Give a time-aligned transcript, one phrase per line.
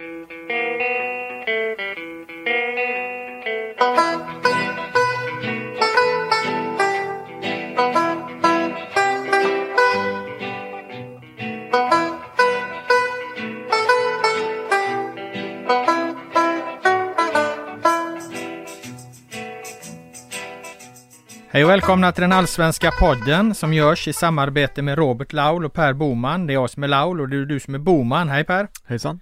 [0.00, 0.08] Hej
[21.64, 25.92] och välkomna till den allsvenska podden som görs i samarbete med Robert Laul och Per
[25.92, 26.46] Boman.
[26.46, 28.28] Det är jag som är Laul och det är du som är Boman.
[28.28, 28.68] Hej Per!
[28.86, 29.20] Hejsan!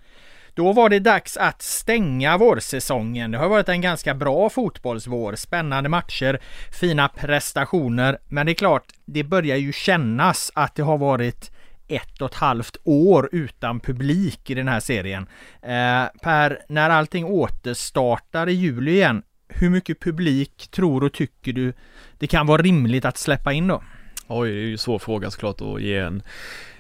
[0.59, 3.31] Då var det dags att stänga vårsäsongen.
[3.31, 5.35] Det har varit en ganska bra fotbollsvår.
[5.35, 6.41] Spännande matcher,
[6.81, 8.19] fina prestationer.
[8.29, 11.51] Men det är klart, det börjar ju kännas att det har varit
[11.89, 15.27] ett och ett halvt år utan publik i den här serien.
[15.63, 21.73] Eh, per, när allting återstartar i juli igen, hur mycket publik tror och tycker du
[22.19, 23.83] det kan vara rimligt att släppa in då?
[24.27, 26.23] Oj, det är ju en svår fråga såklart att ge en,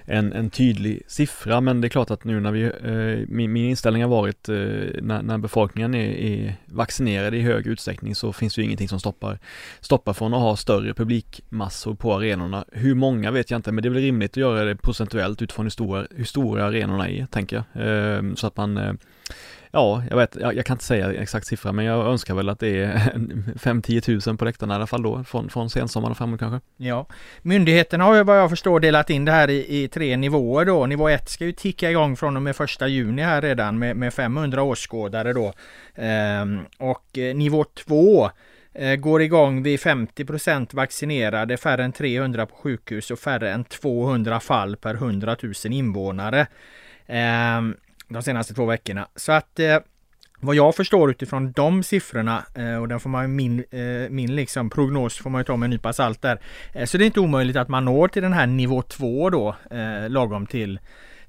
[0.08, 3.64] en, en tydlig siffra men det är klart att nu när vi, eh, min, min
[3.70, 4.54] inställning har varit eh,
[5.02, 9.00] när, när befolkningen är, är vaccinerad i hög utsträckning så finns det ju ingenting som
[9.00, 9.38] stoppar,
[9.80, 12.64] stoppar från att ha större publikmassor på arenorna.
[12.72, 15.64] Hur många vet jag inte men det är väl rimligt att göra det procentuellt utifrån
[15.64, 17.86] hur stora, hur stora arenorna är tänker jag.
[17.86, 18.92] Eh, så att man eh,
[19.70, 22.60] Ja, jag vet, jag, jag, kan inte säga exakt siffra men jag önskar väl att
[22.60, 22.96] det är
[23.54, 26.60] 5-10 tusen på läktarna i alla fall då från, från sensommaren och framåt kanske.
[26.76, 27.06] Ja,
[27.42, 30.86] myndigheterna har ju vad jag förstår delat in det här i, i tre nivåer då.
[30.86, 34.14] Nivå 1 ska ju ticka igång från och med första juni här redan med, med
[34.14, 35.52] 500 åskådare då.
[35.94, 38.30] Ehm, och eh, nivå 2
[38.74, 44.40] eh, går igång vid 50% vaccinerade, färre än 300 på sjukhus och färre än 200
[44.40, 46.46] fall per 100 000 invånare.
[47.06, 47.74] Ehm,
[48.08, 49.08] de senaste två veckorna.
[49.16, 49.78] Så att eh,
[50.40, 54.70] vad jag förstår utifrån de siffrorna eh, och den får man min, eh, min liksom
[54.70, 56.40] prognos får man ju ta med en nypa salt där.
[56.74, 59.56] Eh, så det är inte omöjligt att man når till den här nivå 2 då
[59.70, 60.80] eh, lagom till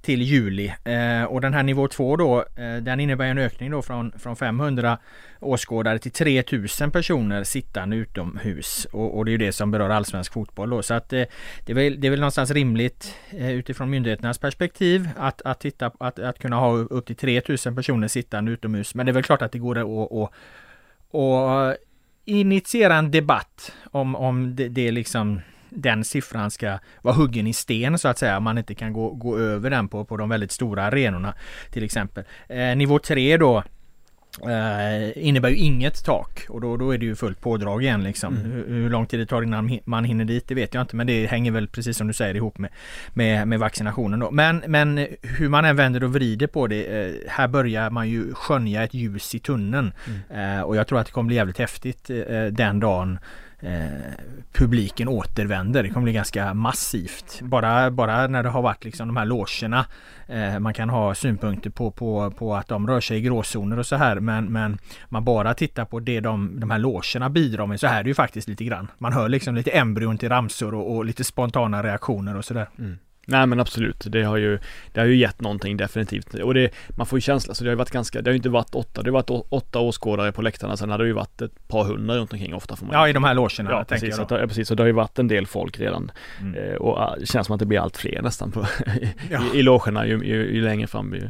[0.01, 0.73] till juli.
[0.83, 4.35] Eh, och den här nivå 2 då, eh, den innebär en ökning då från, från
[4.35, 4.97] 500
[5.39, 8.87] åskådare till 3000 personer sittande utomhus.
[8.91, 10.83] Och, och det är ju det som berör allsvensk fotboll då.
[10.83, 11.23] Så att eh,
[11.65, 15.91] det, är väl, det är väl någonstans rimligt eh, utifrån myndigheternas perspektiv att, att, titta,
[15.99, 18.95] att, att kunna ha upp till 3000 personer sittande utomhus.
[18.95, 20.31] Men det är väl klart att det går att, att,
[21.13, 21.77] att
[22.25, 27.99] initiera en debatt om, om det, det liksom den siffran ska vara huggen i sten
[27.99, 28.39] så att säga.
[28.39, 31.33] Man inte kan gå, gå över den på, på de väldigt stora arenorna
[31.71, 32.23] till exempel.
[32.47, 33.63] Eh, nivå 3 då
[34.45, 38.37] Uh, innebär ju inget tak och då, då är det ju fullt pådrag igen liksom.
[38.37, 38.51] Mm.
[38.51, 41.07] Hur, hur, lång tid det tar innan man hinner dit det vet jag inte men
[41.07, 42.69] det hänger väl precis som du säger ihop med,
[43.13, 44.31] med, med vaccinationen då.
[44.31, 48.33] Men, men hur man än vänder och vrider på det uh, här börjar man ju
[48.33, 49.93] skönja ett ljus i tunneln
[50.31, 50.57] mm.
[50.57, 52.07] uh, och jag tror att det kommer bli jävligt häftigt
[52.51, 53.19] den dagen
[53.61, 54.13] Eh,
[54.53, 55.83] publiken återvänder.
[55.83, 57.39] Det kommer bli ganska massivt.
[57.41, 59.85] Bara, bara när det har varit liksom de här logerna.
[60.27, 63.85] Eh, man kan ha synpunkter på, på, på att de rör sig i gråzoner och
[63.85, 64.19] så här.
[64.19, 64.77] Men, men
[65.09, 68.09] man bara tittar på det de, de här logerna bidrar med så här är det
[68.09, 68.87] ju faktiskt lite grann.
[68.97, 72.69] Man hör liksom lite embryon till ramsor och, och lite spontana reaktioner och sådär.
[72.77, 72.97] Mm.
[73.29, 74.59] Nej men absolut, det har ju,
[74.93, 76.33] det har ju gett någonting definitivt.
[76.33, 78.37] Och det, man får ju känsla, så det har ju varit ganska, det har ju
[78.37, 81.41] inte varit åtta, det har varit åtta åskådare på läktarna, sen har det ju varit
[81.41, 84.17] ett par hundra runt omkring ofta får man Ja i de här logerna ja, precis,
[84.17, 84.39] jag då.
[84.39, 86.11] ja, precis, så det har ju varit en del folk redan.
[86.41, 86.55] Mm.
[86.55, 88.65] Eh, och ah, det känns som att det blir allt fler nästan på,
[89.29, 89.41] ja.
[89.53, 91.29] i, i logerna ju, ju, ju, längre fram ju,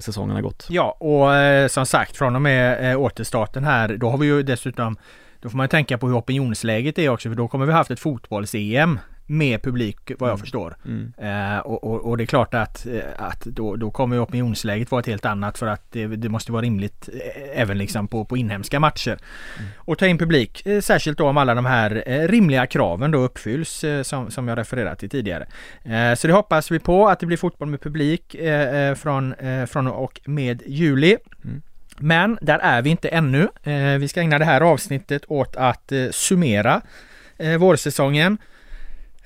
[0.00, 0.66] säsongen har gått.
[0.70, 4.42] Ja och eh, som sagt från och med eh, återstarten här, då har vi ju
[4.42, 4.96] dessutom
[5.40, 8.00] då får man tänka på hur opinionsläget är också för då kommer vi haft ett
[8.00, 10.40] fotbolls-EM med publik vad jag mm.
[10.40, 10.76] förstår.
[10.84, 11.12] Mm.
[11.18, 15.00] Eh, och, och, och, det är klart att, eh, att då, då kommer opinionsläget vara
[15.00, 18.36] ett helt annat för att det, det måste vara rimligt eh, även liksom på, på
[18.36, 19.18] inhemska matcher.
[19.58, 19.70] Mm.
[19.76, 23.18] Och ta in publik, eh, särskilt då om alla de här eh, rimliga kraven då
[23.18, 25.46] uppfylls eh, som, som jag refererat till tidigare.
[26.16, 28.36] så det hoppas vi på att det blir fotboll med publik
[28.96, 29.34] från,
[29.66, 31.16] från och med juli.
[31.44, 31.62] Mm.
[31.98, 33.48] Men där är vi inte ännu.
[33.98, 36.80] vi ska ägna det här avsnittet åt att summera
[37.58, 38.38] vårsäsongen.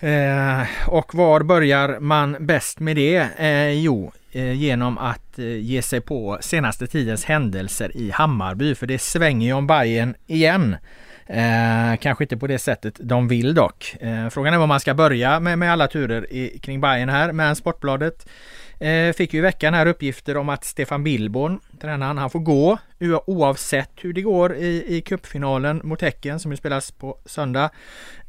[0.01, 3.29] Eh, och var börjar man bäst med det?
[3.39, 8.87] Eh, jo, eh, genom att eh, ge sig på senaste tidens händelser i Hammarby, för
[8.87, 10.77] det svänger ju om Bayern igen.
[11.27, 13.97] Eh, kanske inte på det sättet de vill dock.
[14.01, 17.33] Eh, frågan är var man ska börja med, med alla turer i, kring Bayern här,
[17.33, 18.29] men Sportbladet
[18.81, 22.79] Eh, fick ju i veckan här uppgifter om att Stefan Billborn, tränaren, han får gå
[23.27, 27.71] oavsett hur det går i, i cupfinalen mot Häcken som ju spelas på söndag.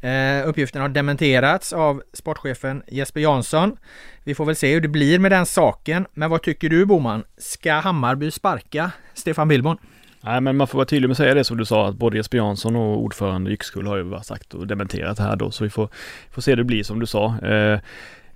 [0.01, 3.77] Eh, uppgiften har dementerats av sportchefen Jesper Jansson.
[4.23, 6.05] Vi får väl se hur det blir med den saken.
[6.13, 7.23] Men vad tycker du Boman?
[7.37, 9.77] Ska Hammarby sparka Stefan Billborn?
[10.23, 12.17] Nej men man får vara tydlig med att säga det som du sa att både
[12.17, 15.69] Jesper Jansson och ordförande Yxkull har ju sagt och dementerat det här då så vi
[15.69, 15.89] får,
[16.31, 17.37] får se hur det blir som du sa.
[17.37, 17.79] Eh,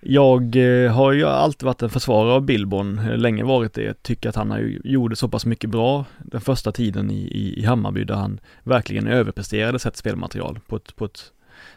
[0.07, 4.03] jag eh, har ju alltid varit en försvarare av Billborn, eh, länge varit det.
[4.03, 7.65] Tycker att han har gjorde så pass mycket bra den första tiden i, i, i
[7.65, 11.31] Hammarby där han verkligen överpresterade sett spelmaterial på ett, på ett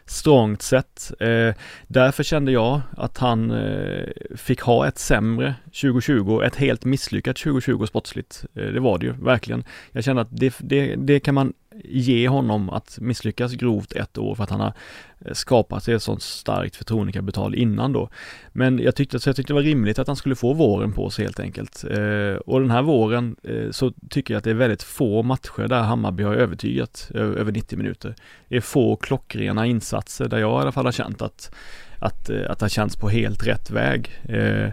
[0.05, 1.11] strångt sätt.
[1.19, 1.55] Eh,
[1.87, 7.85] därför kände jag att han eh, fick ha ett sämre 2020, ett helt misslyckat 2020
[7.85, 8.45] sportsligt.
[8.55, 9.63] Eh, det var det ju verkligen.
[9.91, 11.53] Jag kände att det, det, det kan man
[11.83, 14.73] ge honom att misslyckas grovt ett år för att han har
[15.25, 18.09] eh, skapat sig ett sånt starkt förtroendekapital innan då.
[18.51, 21.09] Men jag tyckte, så jag tyckte det var rimligt att han skulle få våren på
[21.09, 21.83] sig helt enkelt.
[21.83, 25.67] Eh, och den här våren eh, så tycker jag att det är väldigt få matcher
[25.67, 28.15] där Hammarby har övertygat över 90 minuter.
[28.47, 31.51] Det är få klockrena insatser där jag i alla fall har känt att
[31.99, 34.21] att, eh, att det har känts på helt rätt väg.
[34.23, 34.69] Eh,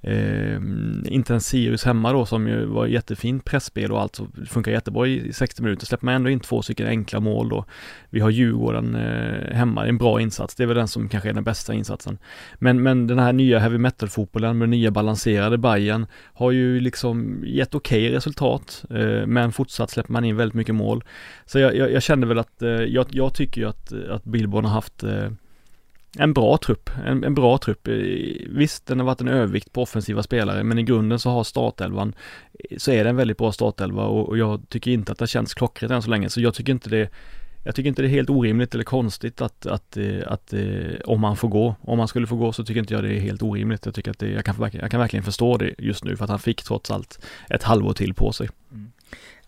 [0.00, 0.56] Eh,
[1.04, 5.06] inte ens Sirius hemma då som ju var jättefint pressspel och allt så funkar jättebra
[5.06, 5.86] i 60 minuter.
[5.86, 7.64] Släpper man ändå in två stycken enkla mål då.
[8.10, 10.54] Vi har Djurgården eh, hemma, en bra insats.
[10.54, 12.18] Det är väl den som kanske är den bästa insatsen.
[12.54, 17.42] Men, men den här nya heavy metal fotbollen med nya balanserade Bayern har ju liksom
[17.46, 18.84] gett okej okay resultat.
[18.90, 21.04] Eh, men fortsatt släpper man in väldigt mycket mål.
[21.46, 24.64] Så jag, jag, jag kände väl att, eh, jag, jag tycker ju att, att Billborn
[24.64, 25.30] har haft eh,
[26.16, 27.88] en bra trupp, en, en, bra trupp.
[27.88, 27.94] Eh,
[28.48, 32.14] visst, den har varit en övervikt på offensiva spelare, men i grunden så har startelvan,
[32.70, 35.26] eh, så är det en väldigt bra startelva och, och jag tycker inte att det
[35.26, 37.10] känns klockrent än så länge, så jag tycker inte det
[37.64, 41.20] jag tycker inte det är helt orimligt eller konstigt att, att, eh, att, att om
[41.20, 43.42] man får gå, om man skulle få gå så tycker inte jag det är helt
[43.42, 43.86] orimligt.
[43.86, 46.30] Jag tycker att det, jag kan, jag kan verkligen förstå det just nu för att
[46.30, 47.20] han fick trots allt
[47.50, 48.48] ett halvår till på sig.
[48.72, 48.92] Mm.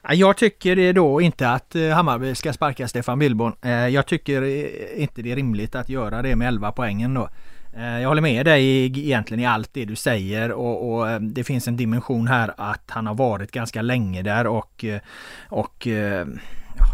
[0.08, 3.52] Jag tycker det då inte att eh, Hammarby ska sparka Stefan Billborn.
[3.62, 7.28] Eh, jag tycker eh, inte det är rimligt att göra det med 11 poängen då.
[7.72, 11.76] Jag håller med dig egentligen i allt det du säger och, och, det finns en
[11.76, 14.84] dimension här att han har varit ganska länge där och,
[15.48, 15.88] och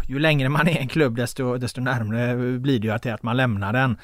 [0.07, 3.23] ju längre man är i en klubb desto, desto närmare blir det ju till att
[3.23, 3.97] man lämnar den.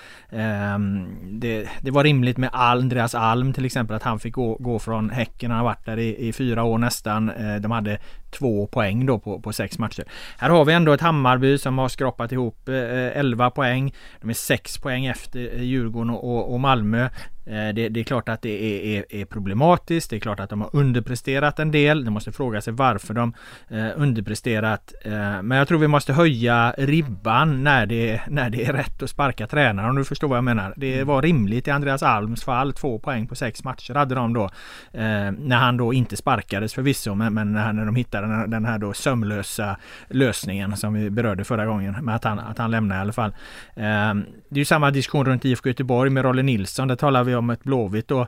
[0.75, 4.79] Um, det, det, var rimligt med Andreas Alm till exempel att han fick gå, gå
[4.79, 5.51] från Häcken.
[5.51, 7.29] Han har varit där i, i fyra år nästan.
[7.29, 7.97] Uh, de hade
[8.31, 10.03] två poäng då på, på sex matcher.
[10.37, 13.93] Här har vi ändå ett Hammarby som har skrapat ihop eh, uh, 11 poäng.
[14.21, 17.09] De är sex poäng efter eh, Djurgården och, och Malmö.
[17.45, 20.09] Eh, det, det, är klart att det är, är, är, problematiskt.
[20.09, 22.05] Det är klart att de har underpresterat en del.
[22.05, 23.33] De måste fråga sig varför de
[23.69, 24.93] eh, underpresterat.
[25.01, 29.09] Eh, men jag tror vi måste höja ribban när det, när det är rätt att
[29.09, 30.73] sparka tränare om du förstår vad jag menar.
[30.77, 31.07] Det mm.
[31.07, 32.73] var rimligt i Andreas Alms fall.
[32.73, 34.43] Två poäng på sex matcher hade de då.
[34.91, 38.47] Eh, när han då inte sparkades förvisso men, men när, när de hittade den här,
[38.47, 42.05] den här då sömlösa lösningen som vi berörde förra gången.
[42.05, 43.29] Med att han, att han lämnar i alla fall.
[43.75, 44.13] Eh,
[44.49, 46.87] det är ju samma diskussion runt IFK Göteborg med Rolle Nilsson.
[46.87, 48.27] Där talar vi om ett Blåvitt då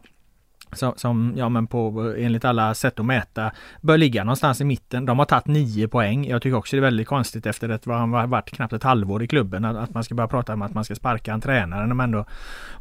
[0.76, 5.06] som, som, ja men på enligt alla sätt att mäta bör ligga någonstans i mitten.
[5.06, 6.28] De har tagit nio poäng.
[6.28, 9.28] Jag tycker också det är väldigt konstigt efter att han varit knappt ett halvår i
[9.28, 11.96] klubben att, att man ska börja prata om att man ska sparka en tränare när
[11.96, 12.26] man ändå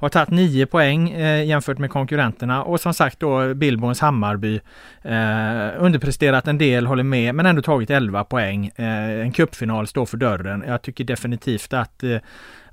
[0.00, 4.61] har tagit nio poäng eh, jämfört med konkurrenterna och som sagt då Billborns Hammarby
[5.03, 8.70] eh, underpresterat en del, håller med, men ändå tagit 11 poäng.
[8.77, 10.65] Eh, en cupfinal står för dörren.
[10.67, 12.19] Jag tycker definitivt att eh,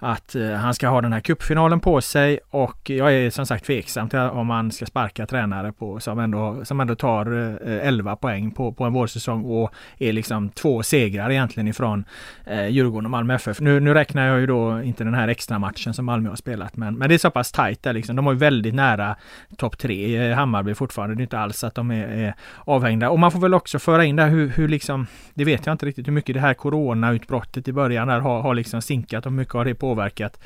[0.03, 3.65] att eh, han ska ha den här cupfinalen på sig och jag är som sagt
[3.65, 8.15] tveksam till om man ska sparka tränare på som ändå, som ändå tar eh, 11
[8.15, 12.03] poäng på, på en vårsäsong och är liksom två segrar egentligen ifrån
[12.45, 13.59] eh, Djurgården och Malmö FF.
[13.59, 16.77] Nu, nu räknar jag ju då inte den här extra matchen som Malmö har spelat
[16.77, 18.15] men, men det är så pass tajt där liksom.
[18.15, 19.15] De har ju väldigt nära
[19.57, 21.15] topp tre i Hammarby fortfarande.
[21.15, 24.05] Det är inte alls att de är, är avhängda och man får väl också föra
[24.05, 27.67] in där hur, hur liksom, det vet jag inte riktigt hur mycket det här coronautbrottet
[27.67, 30.39] i början där har, har liksom sinkat och mycket har det på påverkat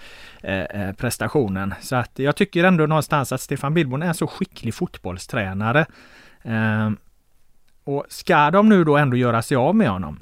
[0.44, 1.74] eh, eh, prestationen.
[1.82, 5.86] Så att jag tycker ändå någonstans att Stefan Billborn är en så skicklig fotbollstränare.
[6.44, 6.92] Eh,
[7.84, 10.20] och ska de nu då ändå göra sig av med honom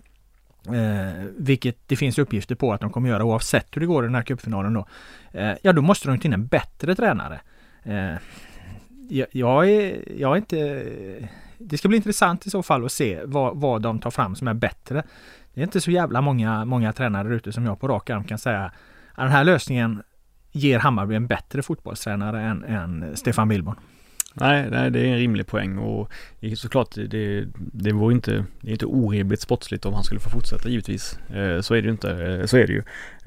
[0.68, 4.08] Eh, vilket det finns uppgifter på att de kommer göra oavsett hur det går i
[4.08, 4.86] den här cupfinalen då.
[5.32, 7.40] Eh, ja, då måste de till en bättre tränare.
[7.84, 8.16] Eh,
[9.10, 10.84] jag, jag, är, jag är inte...
[11.58, 14.48] Det ska bli intressant i så fall att se vad, vad de tar fram som
[14.48, 15.04] är bättre.
[15.54, 18.38] Det är inte så jävla många, många tränare ute som jag på rak arm kan
[18.38, 18.72] säga
[19.16, 20.04] den här lösningen
[20.52, 23.76] ger Hammarby en bättre fotbollstränare än, än Stefan Billborn.
[24.34, 26.12] Nej, nej, det är en rimlig poäng och
[26.58, 30.70] såklart det, det vore inte, det är inte orimligt sportsligt om han skulle få fortsätta
[30.70, 31.20] givetvis.
[31.30, 32.84] Eh, så är det ju inte, eh, så är det ju.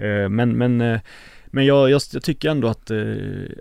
[0.07, 1.01] Eh, men, men
[1.57, 3.07] men jag, jag, jag, tycker ändå att, eh,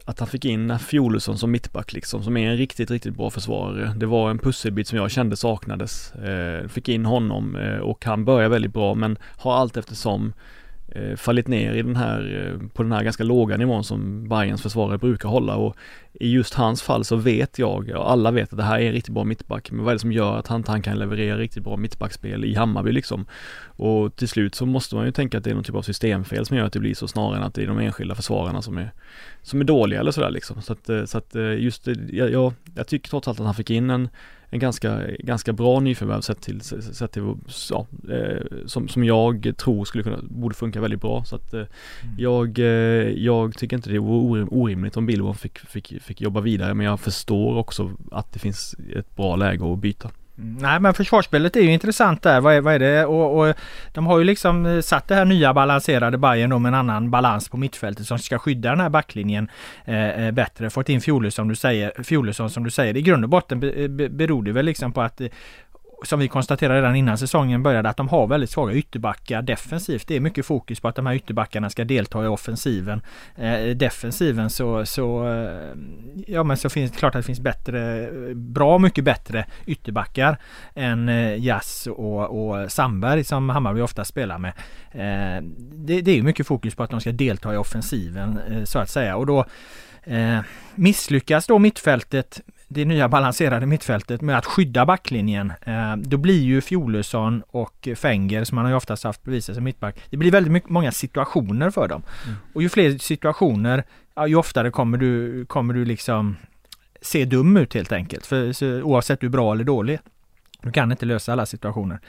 [0.05, 3.93] att han fick in Fjolusson som mittback liksom, som är en riktigt, riktigt bra försvarare.
[3.97, 6.15] Det var en pusselbit som jag kände saknades.
[6.15, 10.33] Eh, fick in honom eh, och han börjar väldigt bra men har allt eftersom
[10.95, 14.61] Eh, fallit ner i den här, eh, på den här ganska låga nivån som Bayerns
[14.61, 15.75] försvarare brukar hålla och
[16.13, 18.93] i just hans fall så vet jag, och alla vet att det här är en
[18.93, 21.63] riktigt bra mittback, men vad är det som gör att han, han kan leverera riktigt
[21.63, 23.25] bra mittbackspel i Hammarby liksom?
[23.65, 26.45] Och till slut så måste man ju tänka att det är någon typ av systemfel
[26.45, 28.77] som gör att det blir så snarare än att det är de enskilda försvararna som
[28.77, 28.91] är,
[29.41, 30.61] som är dåliga eller sådär liksom.
[30.61, 33.69] Så att, eh, så att just jag, jag, jag tycker trots allt att han fick
[33.69, 34.09] in en
[34.55, 37.35] en ganska, ganska bra nyförvärv sett till, sett till
[37.69, 41.23] ja, eh, som, som jag tror skulle kunna, borde funka väldigt bra.
[41.23, 42.15] Så att eh, mm.
[42.17, 42.65] jag, eh,
[43.09, 46.99] jag tycker inte det vore orimligt om Billborn fick, fick, fick jobba vidare men jag
[46.99, 50.11] förstår också att det finns ett bra läge att byta.
[50.37, 52.41] Mm, nej men försvarsspelet är ju intressant där.
[52.41, 53.05] Vad är, vad är det?
[53.05, 53.55] Och, och,
[53.93, 57.11] de har ju liksom eh, satt det här nya balanserade Bayern då med en annan
[57.11, 59.49] balans på mittfältet som ska skydda den här backlinjen
[59.85, 60.69] eh, eh bättre.
[60.69, 62.03] Fått in Fjolesson som du säger.
[62.03, 62.97] Fjolesson som du säger.
[62.97, 63.59] I grund och botten
[64.11, 65.27] beror det väl liksom på att eh,
[66.03, 70.07] som vi konstaterade redan innan säsongen började, att de har väldigt svaga ytterbackar defensivt.
[70.07, 73.01] Det är mycket fokus på att de här ytterbackarna ska delta i offensiven.
[73.35, 75.77] Eh, defensiven så, så, eh,
[76.27, 80.37] ja men så finns det klart att det finns bättre, bra mycket bättre ytterbackar
[80.75, 84.53] än eh, Jass och, och Sandberg som Hammarby ofta spelar med.
[84.91, 88.79] Eh, det, det är mycket fokus på att de ska delta i offensiven eh, så
[88.79, 89.45] att säga och då
[90.05, 90.39] Eh,
[90.75, 92.41] misslyckas då mittfältet
[92.75, 95.53] det nya balanserade mittfältet med att skydda backlinjen.
[95.61, 99.63] Eh, då blir ju Fjolesson och Fenger, som man har ju oftast haft bevisat som
[99.63, 102.03] mittback, det blir väldigt mycket, många situationer för dem.
[102.25, 102.37] Mm.
[102.53, 103.83] Och ju fler situationer,
[104.27, 106.35] ju oftare kommer du, kommer du liksom
[107.01, 108.25] se dum ut helt enkelt.
[108.25, 109.99] För, så, oavsett du är bra eller dålig.
[110.65, 111.99] Du kan inte lösa alla situationer.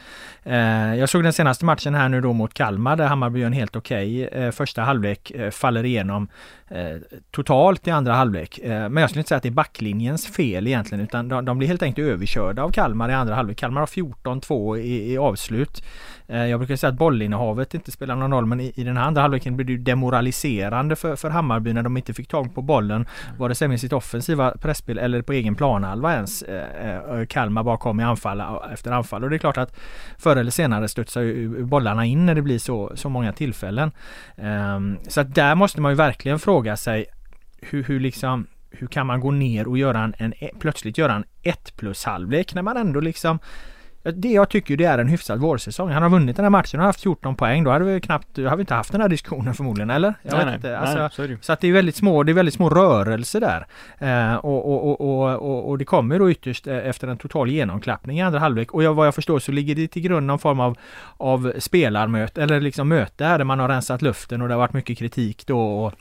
[0.44, 3.52] Eh, jag såg den senaste matchen här nu då mot Kalmar där Hammarby gör en
[3.52, 4.42] helt okej okay.
[4.42, 6.28] eh, första halvlek, eh, faller igenom
[6.68, 6.96] eh,
[7.30, 8.58] totalt i andra halvlek.
[8.58, 11.58] Eh, men jag skulle inte säga att det är backlinjens fel egentligen utan de, de
[11.58, 13.58] blir helt enkelt överkörda av Kalmar i andra halvlek.
[13.58, 15.82] Kalmar har 14-2 i, i avslut.
[16.28, 19.04] Eh, jag brukar säga att bollinnehavet inte spelar någon roll men i, i den här
[19.04, 23.06] andra halvleken blir det demoraliserande för, för Hammarby när de inte fick tag på bollen.
[23.38, 26.42] Vare sig med sitt offensiva presspel eller på egen planhalva ens.
[26.42, 29.76] Eh, eh, Kalmar bara kom i anfall Eh, efter anfall och det är klart att
[30.18, 33.92] förr eller senare studsar ju bollarna in när det blir så, så många tillfällen.
[34.36, 37.06] Um, så att där måste man ju verkligen fråga sig
[37.60, 41.24] hur, hur liksom hur kan man gå ner och göra en, en plötsligt göra en
[41.42, 43.38] 1 plus halvlek när man ändå liksom
[44.12, 45.90] det jag tycker det är en hyfsad vårsäsong.
[45.90, 47.64] Han har vunnit den här matchen och haft 14 poäng.
[47.64, 50.14] Då hade vi knappt, då hade vi inte haft den här diskussionen förmodligen, eller?
[50.22, 50.78] Jag nej, vet inte.
[50.78, 51.44] Alltså, nej, så, det.
[51.44, 53.66] så att det är väldigt små, det är väldigt små rörelser där.
[53.98, 58.18] Eh, och, och, och, och, och det kommer då ytterst eh, efter en total genomklappning
[58.18, 58.74] i andra halvlek.
[58.74, 60.78] Och jag, vad jag förstår så ligger det till grund någon form av,
[61.16, 64.72] av spelarmöte, eller liksom möte här där man har rensat luften och det har varit
[64.72, 65.60] mycket kritik då.
[65.60, 65.92] Och,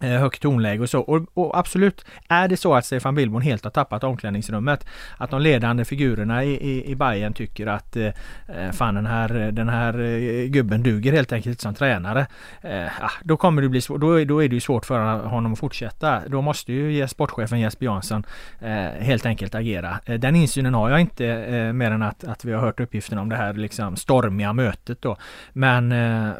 [0.00, 1.00] Eh, högt tonläge och så.
[1.00, 4.86] Och, och, absolut, är det så att Stefan Billborn helt har tappat omklädningsrummet,
[5.18, 9.28] att de ledande figurerna i, i, i Bayern tycker att eh, eh fan den här,
[9.52, 12.26] den här eh, gubben duger helt enkelt som tränare.
[12.62, 15.52] Eh, ah, då kommer det bli svårt, då, då är det ju svårt för honom
[15.52, 16.22] att fortsätta.
[16.28, 18.24] Då måste ju sportchefen Jesper Jansson
[18.60, 19.98] eh, helt enkelt agera.
[20.06, 23.18] Eh, den insynen har jag inte eh, mer än att, att vi har hört uppgiften
[23.18, 25.16] om det här liksom stormiga mötet då.
[25.52, 25.88] Men,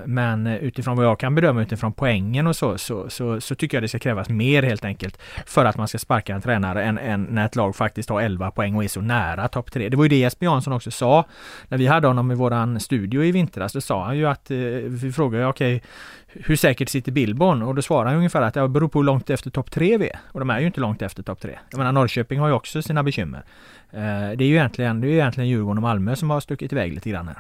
[0.05, 3.85] men utifrån vad jag kan bedöma utifrån poängen och så, så, så så tycker jag
[3.85, 7.23] det ska krävas mer helt enkelt för att man ska sparka en tränare än, än
[7.23, 9.89] när ett lag faktiskt har 11 poäng och är så nära topp 3.
[9.89, 11.25] Det var ju det Jesper Jansson också sa
[11.69, 13.73] när vi hade honom i våran studio i vintras.
[13.73, 15.89] Då sa han ju att, eh, vi frågade okej, okay,
[16.27, 17.63] hur säkert sitter Billborn?
[17.63, 20.09] Och då svarar han ungefär att det beror på hur långt efter topp 3 vi
[20.09, 20.19] är.
[20.33, 21.59] Och de är ju inte långt efter topp 3.
[21.71, 23.45] Jag menar Norrköping har ju också sina bekymmer.
[23.91, 24.01] Eh,
[24.37, 27.11] det är ju egentligen, det är egentligen Djurgården och Malmö som har stuckit iväg lite
[27.11, 27.39] grann här.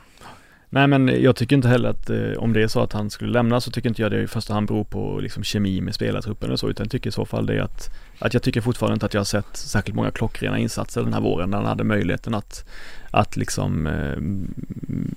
[0.74, 3.32] Nej men jag tycker inte heller att eh, om det är så att han skulle
[3.32, 6.50] lämna så tycker inte jag det i första hand beror på liksom kemi med spelartruppen
[6.50, 8.94] och så utan jag tycker i så fall det är att, att jag tycker fortfarande
[8.94, 11.84] inte att jag har sett särskilt många klockrena insatser den här våren när han hade
[11.84, 12.64] möjligheten att,
[13.10, 14.54] att liksom eh, mm,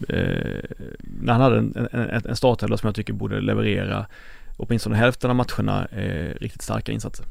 [0.10, 0.62] eh,
[1.22, 4.06] när han hade en, en, en startelva som jag tycker borde leverera
[4.58, 7.26] åtminstone hälften av matcherna eh, riktigt starka insatser.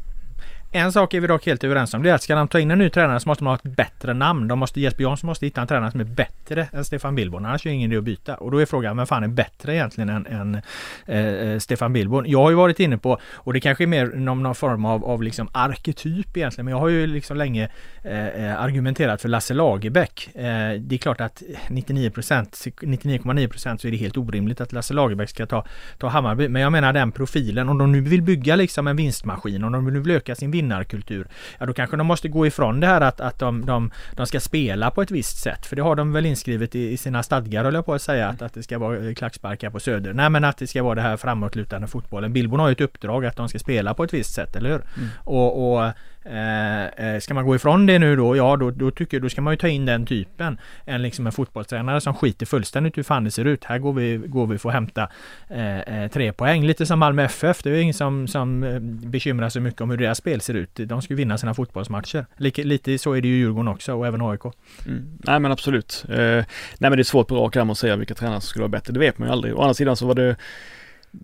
[0.73, 2.03] En sak är vi dock helt överens om.
[2.03, 3.77] Det är att ska de ta in en ny tränare så måste man ha ett
[3.77, 4.49] bättre namn.
[4.49, 7.47] De måste, Jesper Jansson måste hitta en tränare som är bättre än Stefan Billborn.
[7.47, 8.35] Annars är det ingen idé att byta.
[8.35, 10.61] Och då är frågan, vem fan är bättre egentligen än, än
[11.07, 12.25] eh, eh, Stefan Billborn?
[12.29, 15.05] Jag har ju varit inne på, och det kanske är mer någon, någon form av,
[15.05, 17.69] av liksom arketyp egentligen, men jag har ju liksom länge
[18.03, 20.29] eh, eh argumenterat för Lasse Lagerbäck.
[20.35, 20.43] Eh,
[20.81, 25.47] det är klart att 99 99,9 så är det helt orimligt att Lasse Lagerbäck ska
[25.47, 25.65] ta,
[25.99, 26.49] ta Hammarby.
[26.49, 29.85] Men jag menar den profilen, om de nu vill bygga liksom en vinstmaskin, om de
[29.85, 31.27] nu vill öka sin vinnarkultur.
[31.59, 34.41] Ja då kanske de måste gå ifrån det här att, att de, de, de ska
[34.41, 35.67] spela på ett visst sätt.
[35.67, 38.29] För det har de väl inskrivet i, i sina stadgar höll jag på att säga
[38.29, 40.13] att, att det ska vara klacksparkar på Söder.
[40.13, 42.33] Nej men att det ska vara det här framåtlutande fotbollen.
[42.33, 44.83] Billborn har ju ett uppdrag att de ska spela på ett visst sätt, eller hur?
[44.97, 45.09] Mm.
[45.25, 45.93] Och, och
[46.31, 49.41] Eh, eh, ska man gå ifrån det nu då, ja då, då tycker då ska
[49.41, 50.59] man ju ta in den typen.
[50.85, 53.65] En, liksom en fotbollstränare som skiter fullständigt hur fan det ser ut.
[53.65, 55.09] Här går vi, går vi för att hämta
[55.49, 56.65] eh, eh tre poäng.
[56.65, 57.63] Lite som Malmö FF.
[57.63, 60.71] Det är ingen som, som eh, bekymrar sig mycket om hur deras spel ser ut.
[60.75, 62.27] De ska ju vinna sina fotbollsmatcher.
[62.37, 64.45] Lite, lite så är det ju Djurgården också och även AIK.
[64.87, 65.19] Mm.
[65.19, 66.05] Nej men absolut.
[66.09, 66.45] Eh, nej
[66.79, 68.93] men det är svårt på rak arm att säga vilka tränare som skulle vara bättre.
[68.93, 69.55] Det vet man ju aldrig.
[69.55, 70.37] Å andra sidan så var det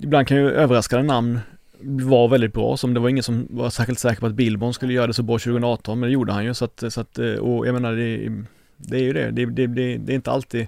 [0.01, 1.41] Ibland kan ju överraskande namn
[1.85, 2.77] var väldigt bra.
[2.77, 5.23] Som det var ingen som var särskilt säker på att Billborn skulle göra det så
[5.23, 6.55] bra 2018, men det gjorde han ju.
[6.55, 8.45] Så att, så att eh, och jag menar, det,
[8.77, 9.31] det är ju det.
[9.31, 10.67] Det, det, det, det är inte alltid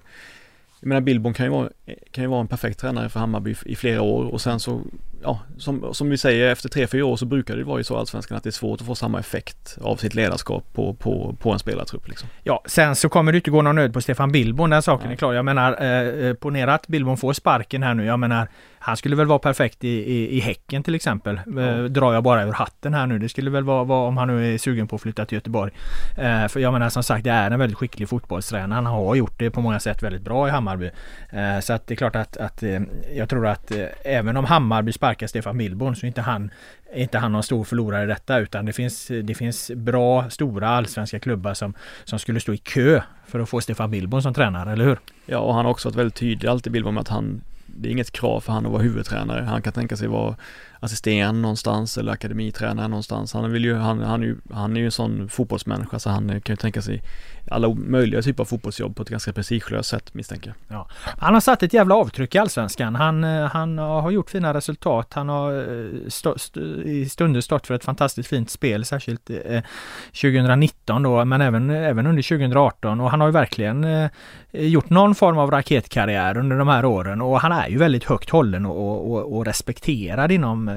[0.84, 1.68] jag menar Billborn kan ju vara,
[2.10, 4.80] kan ju vara en perfekt tränare för Hammarby i flera år och sen så,
[5.24, 8.36] ja, som, som vi säger efter tre, fyra år så brukar det vara så allsvenskan
[8.36, 11.58] att det är svårt att få samma effekt av sitt ledarskap på, på, på en
[11.58, 12.08] spelartrupp.
[12.08, 12.28] Liksom.
[12.42, 15.14] Ja, sen så kommer det inte gå någon nöd på Stefan Billborn, den saken Nej.
[15.14, 15.32] är klar.
[15.32, 18.04] Jag menar, eh, eh ponera att Billborn får sparken här nu.
[18.04, 18.48] Jag menar,
[18.84, 21.40] han skulle väl vara perfekt i, i, i Häcken till exempel.
[21.46, 21.60] Ja.
[21.60, 23.18] Eh, drar jag bara ur hatten här nu.
[23.18, 25.72] Det skulle väl vara, vara om han nu är sugen på att flytta till Göteborg.
[26.18, 28.74] Eh, för jag menar som sagt det är en väldigt skicklig fotbollstränare.
[28.74, 30.90] Han har gjort det på många sätt väldigt bra i Hammarby.
[31.30, 32.80] Eh, så att det är klart att, att eh,
[33.14, 36.50] jag tror att eh, även om Hammarby sparkar Stefan Billborn så är inte han
[36.94, 41.20] inte han någon stor förlorare i detta utan det finns, det finns bra stora allsvenska
[41.20, 44.84] klubbar som, som skulle stå i kö för att få Stefan Billborn som tränare, eller
[44.84, 44.98] hur?
[45.26, 47.40] Ja, och han har också varit väldigt tydlig alltid Billborn med att han
[47.76, 49.44] det är inget krav för han att vara huvudtränare.
[49.44, 50.36] Han kan tänka sig vara
[50.80, 53.32] assisterande någonstans eller akademitränare någonstans.
[53.32, 56.40] Han vill ju, han, han, är ju, han är ju en sån fotbollsmänniska så han
[56.40, 57.02] kan ju tänka sig
[57.50, 60.78] alla möjliga typer av fotbollsjobb på ett ganska prestigelöst sätt misstänker jag.
[60.78, 60.88] Ja.
[61.18, 62.94] Han har satt ett jävla avtryck i Allsvenskan.
[62.94, 65.12] Han, eh, han har gjort fina resultat.
[65.14, 69.60] Han har eh, stå, st i stunder stått för ett fantastiskt fint spel, särskilt eh,
[70.06, 74.10] 2019 då, men även, även under 2018 och han har ju verkligen eh,
[74.52, 78.30] gjort någon form av raketkarriär under de här åren och han är ju väldigt högt
[78.30, 80.74] hållen och, och, och respekterad inom eh,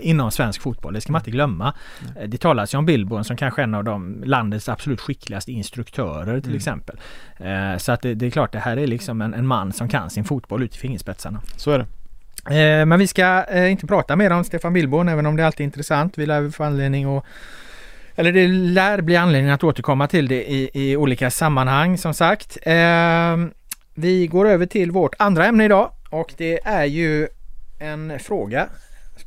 [0.00, 0.94] inom svensk fotboll.
[0.94, 1.74] Det ska man inte glömma.
[2.16, 2.30] Mm.
[2.30, 5.87] Det talas ju om Billborn som kanske är en av de landets absolut skickligaste instruktörer
[6.40, 6.56] till mm.
[6.56, 6.96] exempel.
[7.36, 9.88] Eh, så att det, det, är klart det här är liksom en, en, man som
[9.88, 11.40] kan sin fotboll ut i fingerspetsarna.
[11.56, 11.86] Så är det.
[12.86, 16.18] Men vi ska inte prata mer om Stefan Billborn även om det alltid är intressant.
[16.18, 17.24] Vi lär få anledning att
[18.14, 22.58] eller det lär bli anledning att återkomma till det i, i olika sammanhang som sagt.
[23.94, 27.28] vi går över till vårt andra ämne idag och det är ju
[27.78, 28.68] en fråga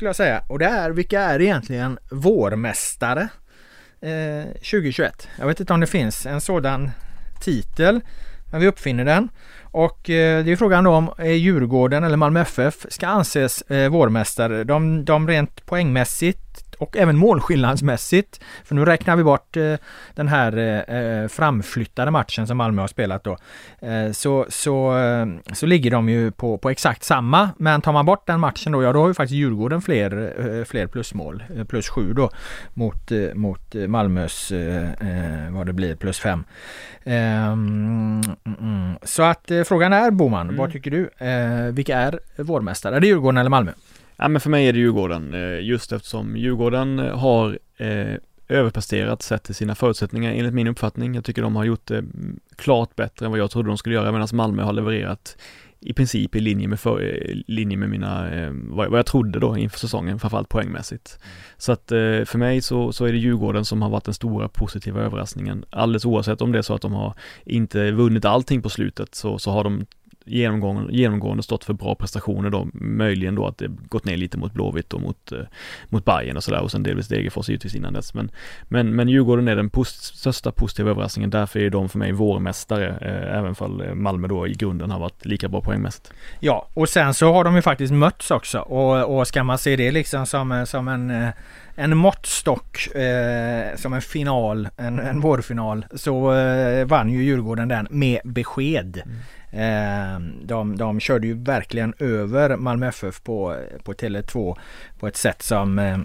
[0.02, 0.44] skulle jag säga.
[0.48, 3.28] Och det är vilka är egentligen vårmästare
[4.02, 5.28] eh, 2021?
[5.40, 6.92] Jag vet inte om det finns en sådan
[7.42, 8.02] titel.
[8.52, 9.30] Men vi uppfinner den.
[9.64, 13.90] Och eh, det är frågan då om eh, Djurgården eller Malmö FF ska anses eh,
[13.90, 14.64] vårmästare.
[14.64, 18.42] De, de rent poängmässigt och även målskillnadsmässigt.
[18.64, 19.76] För nu räknar vi bort eh,
[20.16, 23.38] den här eh, eh, framflyttade matchen som Malmö har spelat då.
[24.14, 24.94] så, så,
[25.54, 27.50] så ligger de ju på, på exakt samma.
[27.58, 30.88] Men tar man bort den matchen då, ja då har ju faktiskt Djurgården fler, fler
[30.88, 31.44] plusmål.
[31.68, 32.30] Plus sju då
[32.74, 34.52] mot, mot Malmös,
[35.50, 36.44] vad det blir, plus fem.
[37.04, 40.58] Um, mm, så att frågan är Boman, mm.
[40.58, 41.10] vad tycker du?
[41.72, 42.96] vilka är vårmästare?
[42.96, 43.72] Är det Djurgården eller Malmö?
[44.22, 48.16] Ja men för mig är det Djurgården, eh, just eftersom Djurgården eh, har eh,
[48.48, 51.16] överpresterat sett till sina förutsättningar enligt min uppfattning.
[51.16, 53.96] Jag tycker de har gjort det mm, klart bättre än vad jag trodde de skulle
[53.96, 55.38] göra medan Malmö har levererat
[55.80, 59.80] i princip i linje med, för, eh, linje med mina, vad, jag trodde då inför
[59.80, 61.20] säsongen, framförallt poängmässigt.
[61.58, 61.86] Så att
[62.26, 65.66] för mig så, så är det Djurgården som har varit den stora positiva överraskningen.
[65.70, 67.14] Alldeles oavsett om det är så att de har
[67.46, 69.86] inte vunnit allting på slutet så, så har de
[70.26, 74.54] genomgående, genomgående stått för bra prestationer då, möjligen då att det gått ner lite mot
[74.54, 75.40] Blåvitt och mot, eh,
[75.90, 78.14] mot Bayern och sådär och sen delvis Degerfors givetvis innan dess.
[78.14, 78.32] Men,
[78.64, 82.88] men, men Djurgården är den post, största positiva överraskningen, därför är de för mig vårmästare,
[82.88, 86.14] eh, även fall eh, Malmö då i grunden har varit lika bra poängmässigt.
[86.40, 89.76] Ja, och sen så har de ju faktiskt mötts också och, och ska man se
[89.76, 91.30] det liksom som, som en eh,
[91.76, 97.88] en måttstock eh, som en final, en, en vårfinal, så eh, vann ju Djurgården den
[97.90, 99.02] med besked.
[99.06, 99.18] Mm.
[99.52, 104.58] Ehm, de, de körde ju verkligen över Malmö FF på, på Tele2
[105.00, 106.00] på ett sätt som, eh,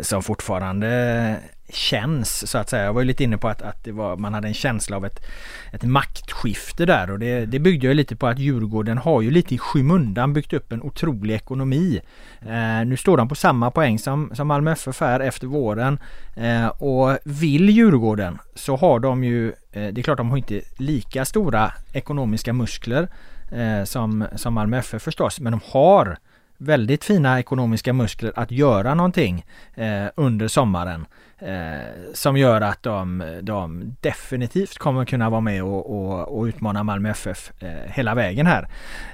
[0.00, 1.36] som fortfarande
[1.68, 2.84] känns så att säga.
[2.84, 5.04] Jag var ju lite inne på att, att det var, man hade en känsla av
[5.04, 5.24] ett,
[5.72, 9.54] ett maktskifte där och det, det byggde ju lite på att Djurgården har ju lite
[9.54, 12.00] i skymundan byggt upp en otrolig ekonomi.
[12.40, 15.98] Eh, nu står de på samma poäng som, som Malmö FF är efter våren
[16.36, 20.60] eh, och vill Djurgården så har de ju, eh, det är klart de har inte
[20.78, 23.08] lika stora ekonomiska muskler
[23.52, 26.18] eh, som, som Malmö FF förstås, men de har
[26.64, 31.06] väldigt fina ekonomiska muskler att göra någonting eh, under sommaren.
[31.38, 36.82] Eh, som gör att de, de definitivt kommer kunna vara med och, och, och utmana
[36.82, 38.68] Malmö FF eh, hela vägen här.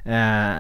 [0.05, 0.59] Eh,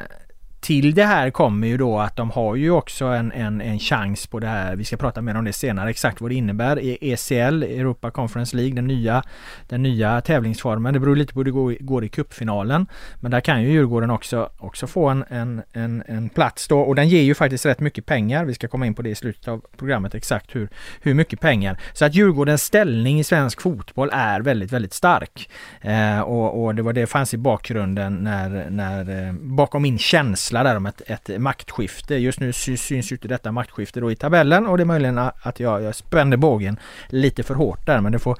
[0.60, 4.26] till det här kommer ju då att de har ju också en, en, en chans
[4.26, 4.76] på det här.
[4.76, 6.76] Vi ska prata mer om det senare, exakt vad det innebär.
[6.76, 9.22] E- I ECL, Europa Conference League, den nya,
[9.68, 10.94] den nya tävlingsformen.
[10.94, 12.86] Det beror lite på hur det går, går i cupfinalen.
[13.20, 16.80] Men där kan ju Djurgården också, också få en, en, en, en plats då.
[16.80, 18.44] Och den ger ju faktiskt rätt mycket pengar.
[18.44, 20.68] Vi ska komma in på det i slutet av programmet exakt hur,
[21.00, 21.80] hur mycket pengar.
[21.92, 25.50] Så att Djurgårdens ställning i svensk fotboll är väldigt, väldigt stark.
[25.80, 30.49] Eh, och, och det var det fanns i bakgrunden när, när eh, bakom min känsla
[30.50, 32.14] växlar där om ett, ett maktskifte.
[32.14, 35.60] Just nu syns ju inte detta maktskifte då i tabellen och det är möjligen att
[35.60, 38.36] jag, jag spände bågen lite för hårt där men det får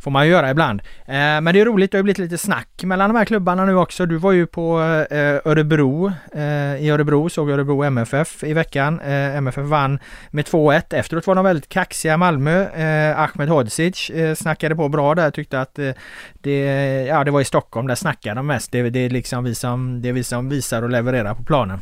[0.00, 0.80] Får man ju göra ibland.
[1.06, 3.74] Eh, men det är roligt, det har blivit lite snack mellan de här klubbarna nu
[3.74, 4.06] också.
[4.06, 4.80] Du var ju på
[5.10, 9.00] eh, Örebro, eh, i Örebro, såg Örebro MFF i veckan.
[9.00, 9.98] Eh, MFF vann
[10.30, 10.94] med 2-1.
[10.94, 12.64] Efteråt var de väldigt kaxiga Malmö.
[12.64, 15.90] Eh, Ahmed Hodzic eh, snackade på bra där, tyckte att eh,
[16.32, 16.60] det,
[17.08, 18.72] ja, det var i Stockholm, där snackade de mest.
[18.72, 21.80] Det, det, är liksom vi som, det är vi som visar och levererar på planen.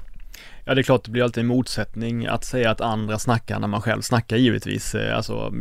[0.68, 3.68] Ja det är klart det blir alltid en motsättning att säga att andra snackar när
[3.68, 4.94] man själv snackar givetvis.
[4.94, 5.52] Eh, alltså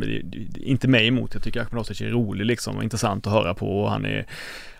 [0.56, 3.82] inte mig emot, jag tycker Ahmed Ostić är rolig liksom och intressant att höra på
[3.82, 4.26] och han är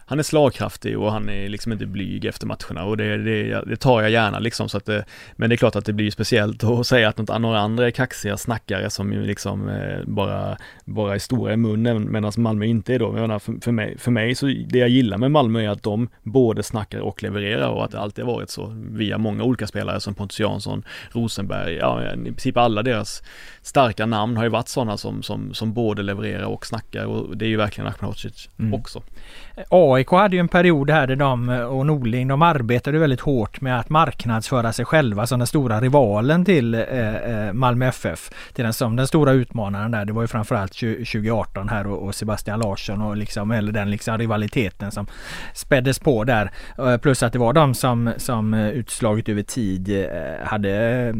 [0.08, 3.76] han är slagkraftig och han är liksom inte blyg efter matcherna och det, det, det
[3.76, 5.04] tar jag gärna liksom så att det,
[5.36, 8.36] Men det är klart att det blir speciellt att säga att några andra är kaxiga
[8.36, 12.98] snackare som ju liksom eh, bara, bara är stora i munnen medan Malmö inte är
[12.98, 13.04] då.
[13.04, 15.82] Jag menar, för, för, mig, för mig så det jag gillar med Malmö är att
[15.82, 19.66] de både snackar och levererar och att det alltid har varit så via många olika
[19.66, 23.22] spelare som Pontus Jansson, Rosenberg, ja i princip alla deras
[23.62, 27.44] starka namn har ju varit sådana som, som, som både levererar och snackar och det
[27.44, 28.74] är ju verkligen Ahmedhodzic mm.
[28.74, 29.02] också.
[29.96, 33.60] AIK hade ju en period här där de eh, och Norling de arbetade väldigt hårt
[33.60, 38.30] med att marknadsföra sig själva som den stora rivalen till eh, eh Malmö FF.
[38.52, 40.04] Till den, som den stora utmanaren där.
[40.04, 44.18] Det var ju framförallt 2018 här och, och Sebastian Larsson och liksom, eller den liksom
[44.18, 45.06] rivaliteten som
[45.54, 46.50] späddes på där.
[46.78, 50.06] Eh, plus att det var de som, som utslaget över tid
[50.44, 51.14] hade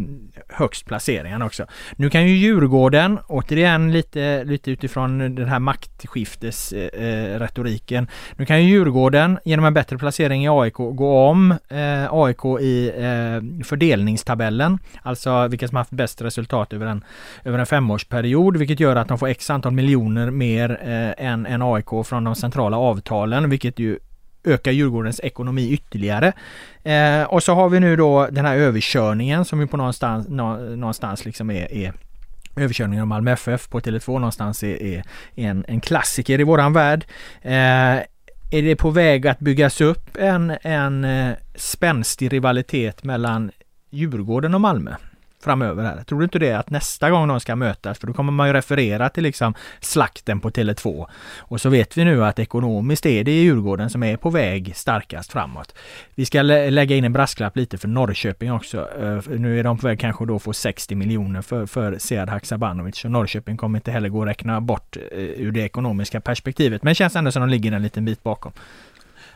[0.48, 1.66] högst placeringarna också.
[1.96, 8.04] Nu kan ju Djurgården, återigen lite, lite utifrån den här maktskiftesretoriken.
[8.04, 12.44] Eh, nu kan ju Djurgården genom en bättre placering i AIK gå om eh, AIK
[12.60, 14.78] i eh, fördelningstabellen.
[15.02, 17.04] Alltså vilka som haft bäst resultat över en,
[17.44, 18.56] över en femårsperiod.
[18.56, 22.34] Vilket gör att de får x antal miljoner mer eh, än, än AIK från de
[22.34, 23.50] centrala avtalen.
[23.50, 23.98] Vilket ju
[24.44, 26.32] ökar Djurgårdens ekonomi ytterligare.
[26.82, 30.56] Eh, och så har vi nu då den här överkörningen som ju på någonstans, nå,
[30.56, 31.92] någonstans liksom är, är
[32.56, 35.02] överkörningen av Malmö FF på Tele2 någonstans är, är
[35.34, 37.04] en, en klassiker i våran värld.
[37.42, 37.98] Eh,
[38.50, 43.50] är det på väg att byggas upp en, en eh, spänstig rivalitet mellan
[43.90, 44.94] Djurgården och Malmö?
[45.42, 46.02] Framöver här.
[46.04, 48.52] Tror du inte det att nästa gång de ska mötas, för då kommer man ju
[48.52, 51.06] referera till liksom slakten på Tele2.
[51.38, 55.32] Och så vet vi nu att ekonomiskt är det Djurgården som är på väg starkast
[55.32, 55.74] framåt.
[56.14, 58.88] Vi ska lä lägga in en brasklapp lite för Norrköping också.
[59.02, 63.04] Uh, nu är de på väg kanske då få 60 miljoner för, för Sead Haksabanovic
[63.04, 66.82] och Norrköping kommer inte heller gå att räkna bort uh, ur det ekonomiska perspektivet.
[66.82, 68.52] Men känns ändå som de ligger en liten bit bakom.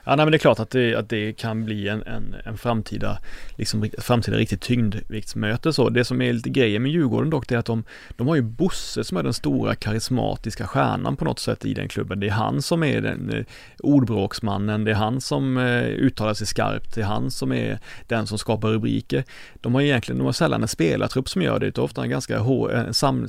[0.05, 2.59] Ja, nej, men det är klart att det, att det kan bli en, en, en
[2.59, 3.19] framtida,
[3.57, 5.89] liksom, framtida riktigt tyngdviktsmöte så.
[5.89, 7.85] Det som är lite grejen med Djurgården dock, det är att de,
[8.17, 11.89] de har ju Bosse som är den stora karismatiska stjärnan på något sätt i den
[11.89, 12.21] klubben.
[12.21, 13.45] Det är han som är den eh,
[13.79, 18.27] ordbråksmannen, det är han som eh, uttalar sig skarpt, det är han som är den
[18.27, 19.25] som skapar rubriker.
[19.55, 22.39] De har egentligen, de har sällan en spelartrupp som gör det, utan ofta en ganska
[22.39, 23.27] hår, en eh, sam,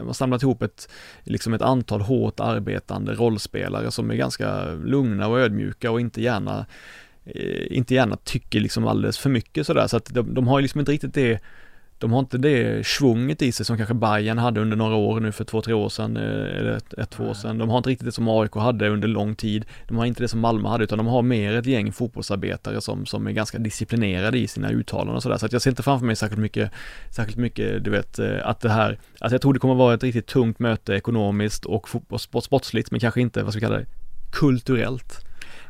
[0.00, 0.88] eh, samlat ihop ett,
[1.22, 6.66] liksom ett antal hårt arbetande rollspelare som är ganska lugna och ödmjuka och inte gärna
[7.24, 10.80] eh, inte gärna tycker liksom alldeles för mycket sådär så att de, de har liksom
[10.80, 11.40] inte riktigt det
[11.98, 15.32] de har inte det svunget i sig som kanske Bayern hade under några år nu
[15.32, 16.22] för två, tre år sedan, eh,
[16.58, 17.58] eller ett, ett två år sedan.
[17.58, 19.64] De har inte riktigt det som AIK hade under lång tid.
[19.88, 23.06] De har inte det som Malmö hade, utan de har mer ett gäng fotbollsarbetare som,
[23.06, 25.36] som är ganska disciplinerade i sina uttalanden och sådär.
[25.36, 26.70] Så att jag ser inte framför mig särskilt mycket,
[27.10, 30.02] särskilt mycket, du vet, eh, att det här, alltså jag tror det kommer vara ett
[30.02, 33.86] riktigt tungt möte ekonomiskt och, och sportsligt, men kanske inte, vad ska vi kalla det,
[34.32, 35.27] kulturellt.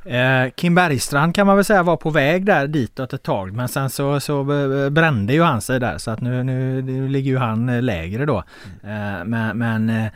[0.09, 3.69] Eh, Kim Bergstrand kan man väl säga var på väg där ditåt ett tag men
[3.69, 4.45] sen så, så
[4.91, 8.27] brände ju han sig där så att nu, nu, nu ligger ju han eh, lägre
[8.27, 8.45] då.
[8.85, 9.19] Mm.
[9.19, 10.07] Eh, men, men eh,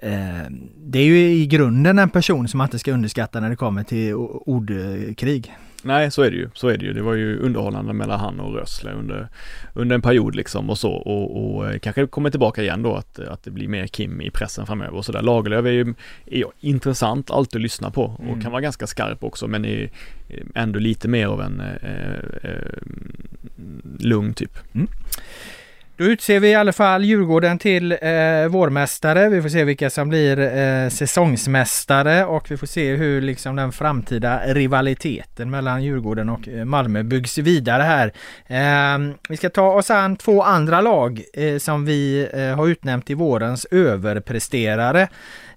[0.00, 3.56] eh, det är ju i grunden en person som man inte ska underskatta när det
[3.56, 5.52] kommer till ordkrig.
[5.84, 6.48] Nej, så är det ju.
[6.54, 6.92] Så är det ju.
[6.92, 9.28] Det var ju underhållande mellan han och Rössle under,
[9.74, 13.18] under en period liksom och så och, och eh, kanske kommer tillbaka igen då att,
[13.18, 15.22] att det blir mer Kim i pressen framöver och sådär.
[15.22, 15.94] Lagerlöf är ju
[16.26, 18.40] är intressant alltid att lyssna på och mm.
[18.40, 19.90] kan vara ganska skarp också men är
[20.54, 22.78] ändå lite mer av en eh, eh,
[23.98, 24.58] lugn typ.
[24.74, 24.88] Mm.
[25.96, 29.28] Då utser vi i alla fall Djurgården till eh, vårmästare.
[29.28, 33.72] Vi får se vilka som blir eh, säsongsmästare och vi får se hur liksom den
[33.72, 38.12] framtida rivaliteten mellan Djurgården och eh, Malmö byggs vidare här.
[38.46, 43.06] Eh, vi ska ta oss an två andra lag eh, som vi eh, har utnämnt
[43.06, 45.08] till vårens överpresterare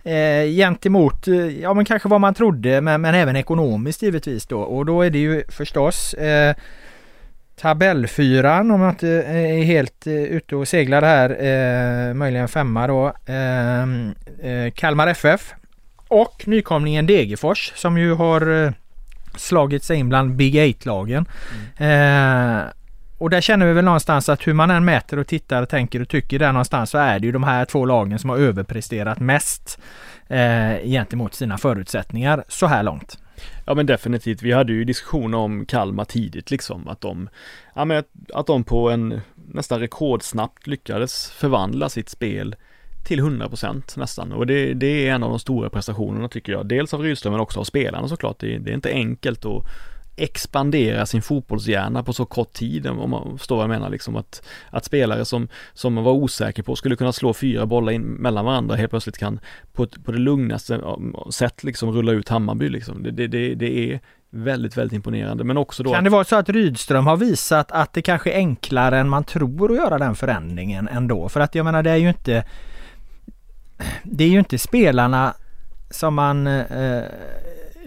[0.04, 4.60] eh, gentemot, eh, ja men kanske vad man trodde men, men även ekonomiskt givetvis då
[4.60, 6.56] och då är det ju förstås eh,
[7.62, 11.30] tabellfyran om jag inte är helt eh, ute och seglar här.
[11.30, 13.14] Eh, möjligen femma då.
[13.26, 15.54] Ehm, eh, Kalmar FF.
[16.08, 18.72] Och nykomlingen Degerfors som ju har eh,
[19.36, 21.26] slagit sig in bland Big Eight-lagen.
[21.78, 22.62] Mm.
[22.62, 22.66] Eh,
[23.18, 26.02] och där känner vi väl någonstans att hur man än mäter och tittar och tänker
[26.02, 29.20] och tycker där någonstans så är det ju de här två lagen som har överpresterat
[29.20, 29.80] mest
[30.28, 33.18] eh, gentemot sina förutsättningar så här långt.
[33.66, 37.30] Ja men definitivt, vi hade ju diskussioner om Kalmar tidigt liksom, att de,
[37.76, 42.56] ja men att, att de på en nästan rekordsnabbt lyckades förvandla sitt spel
[43.08, 46.68] till 100% nästan och det, det är en av de stora prestationerna tycker jag.
[46.68, 48.40] Dels av Rydström men också av spelarna såklart.
[48.40, 49.64] Det, det är inte enkelt att
[50.18, 54.48] expandera sin fotbollshjärna på så kort tid om man förstår vad jag menar liksom att,
[54.70, 58.46] att spelare som, som man var osäker på skulle kunna slå fyra bollar in mellan
[58.46, 59.40] varandra helt plötsligt kan
[59.74, 60.82] på, på det lugnaste
[61.32, 63.04] sätt liksom rulla ut Hammarby liksom.
[63.04, 64.00] Det, det, det, det är
[64.30, 65.44] väldigt, väldigt imponerande.
[65.44, 65.94] Men också då...
[65.94, 69.24] Kan det vara så att Rydström har visat att det kanske är enklare än man
[69.24, 71.30] tror att göra den förändringen ändå?
[71.30, 72.46] För att jag menar det är ju inte
[74.04, 75.34] Det är ju inte spelarna
[75.90, 77.04] som man eh,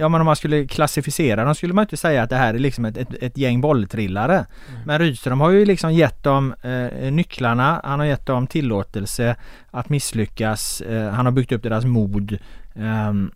[0.00, 2.58] Ja men om man skulle klassificera dem skulle man inte säga att det här är
[2.58, 4.34] liksom ett, ett, ett gäng bolltrillare.
[4.34, 4.80] Mm.
[4.84, 9.36] Men Rydström har ju liksom gett dem eh, nycklarna, han har gett dem tillåtelse
[9.70, 12.38] att misslyckas, eh, han har byggt upp deras mod.
[12.74, 13.30] Um,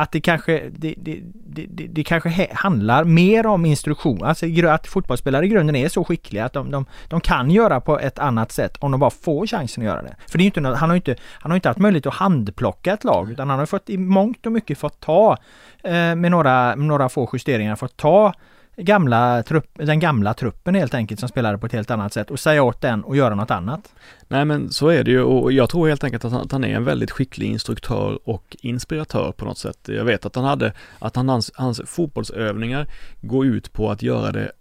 [0.00, 5.46] att det kanske, det, det, det, det kanske handlar mer om instruktion, alltså att fotbollsspelare
[5.46, 8.76] i grunden är så skickliga att de, de, de kan göra på ett annat sätt
[8.78, 10.16] om de bara får chansen att göra det.
[10.28, 13.04] För det är inte, han har inte, han har inte haft möjlighet att handplocka ett
[13.04, 15.36] lag utan han har fått i mångt och mycket fått ta
[15.84, 18.32] eh, med några, några få justeringar, fått ta
[18.76, 22.40] gamla trupp, den gamla truppen helt enkelt som spelade på ett helt annat sätt och
[22.40, 23.94] säga åt den och göra något annat.
[24.28, 26.84] Nej men så är det ju och jag tror helt enkelt att han, är en
[26.84, 29.78] väldigt skicklig instruktör och inspiratör på något sätt.
[29.88, 32.86] Jag vet att han hade, att han, hans, hans fotbollsövningar
[33.20, 34.52] går ut på att göra det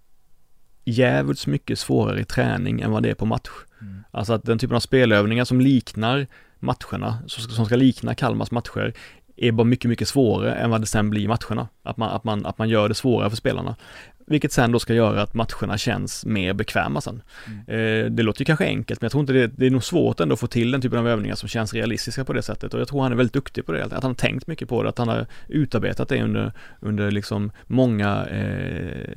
[0.85, 3.49] jävligt mycket svårare i träning än vad det är på match.
[3.81, 4.03] Mm.
[4.11, 6.27] Alltså att den typen av spelövningar som liknar
[6.59, 8.93] matcherna, som ska likna Kalmars matcher,
[9.41, 11.67] är bara mycket, mycket svårare än vad det sen blir i matcherna.
[11.83, 13.75] Att man, att man, att man gör det svårare för spelarna.
[14.27, 17.21] Vilket sen då ska göra att matcherna känns mer bekväma sen.
[17.47, 17.59] Mm.
[18.05, 20.19] Eh, det låter ju kanske enkelt men jag tror inte det, det är nog svårt
[20.19, 22.79] ändå att få till den typen av övningar som känns realistiska på det sättet och
[22.79, 23.85] jag tror han är väldigt duktig på det.
[23.85, 27.51] Att han har tänkt mycket på det, att han har utarbetat det under, under liksom
[27.67, 29.09] många eh,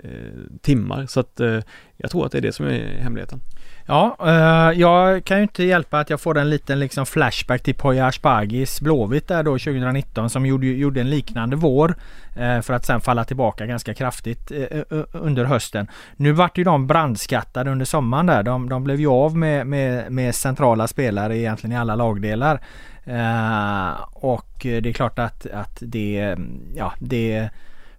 [0.61, 1.07] timmar.
[1.07, 1.61] Så att eh,
[1.97, 3.41] jag tror att det är det som är hemligheten.
[3.87, 7.75] Ja, eh, jag kan ju inte hjälpa att jag får en liten liksom flashback till
[7.75, 11.95] Poya Asbagis Blåvitt där då 2019 som gjorde, gjorde en liknande vår
[12.37, 15.89] eh, för att sen falla tillbaka ganska kraftigt eh, eh under hösten.
[16.17, 18.43] Nu vart ju de brandskattade under sommaren där.
[18.43, 22.61] De, de blev ju av med, med, med centrala spelare egentligen i alla lagdelar.
[23.05, 26.37] Eh, och det är klart att, att det,
[26.75, 27.51] ja det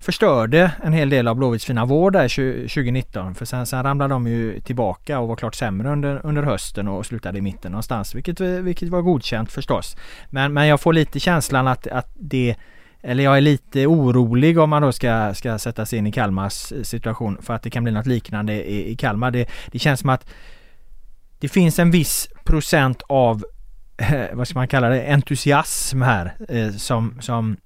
[0.04, 2.28] förstörde en hel del av Blåvitts fina vår där
[2.68, 3.36] 2019.
[3.36, 7.06] För sen, sen ramlade de ju tillbaka och var klart sämre under, under hösten och
[7.06, 8.16] slutade i mitten någonstans.
[8.16, 9.98] Vilket, vilket var godkänt förstås.
[10.30, 12.56] Men, men jag får lite känslan att, att det
[13.02, 16.74] eller jag är lite orolig om man då ska, ska sätta sig in i Kalmars
[16.84, 19.32] situation för att det kan bli något liknande i, i Kalmar.
[19.32, 20.30] Det, det känns som att
[21.40, 23.44] det finns en viss procent av,
[24.34, 27.58] vad ska man kalla det, entusiasm här eh, som, som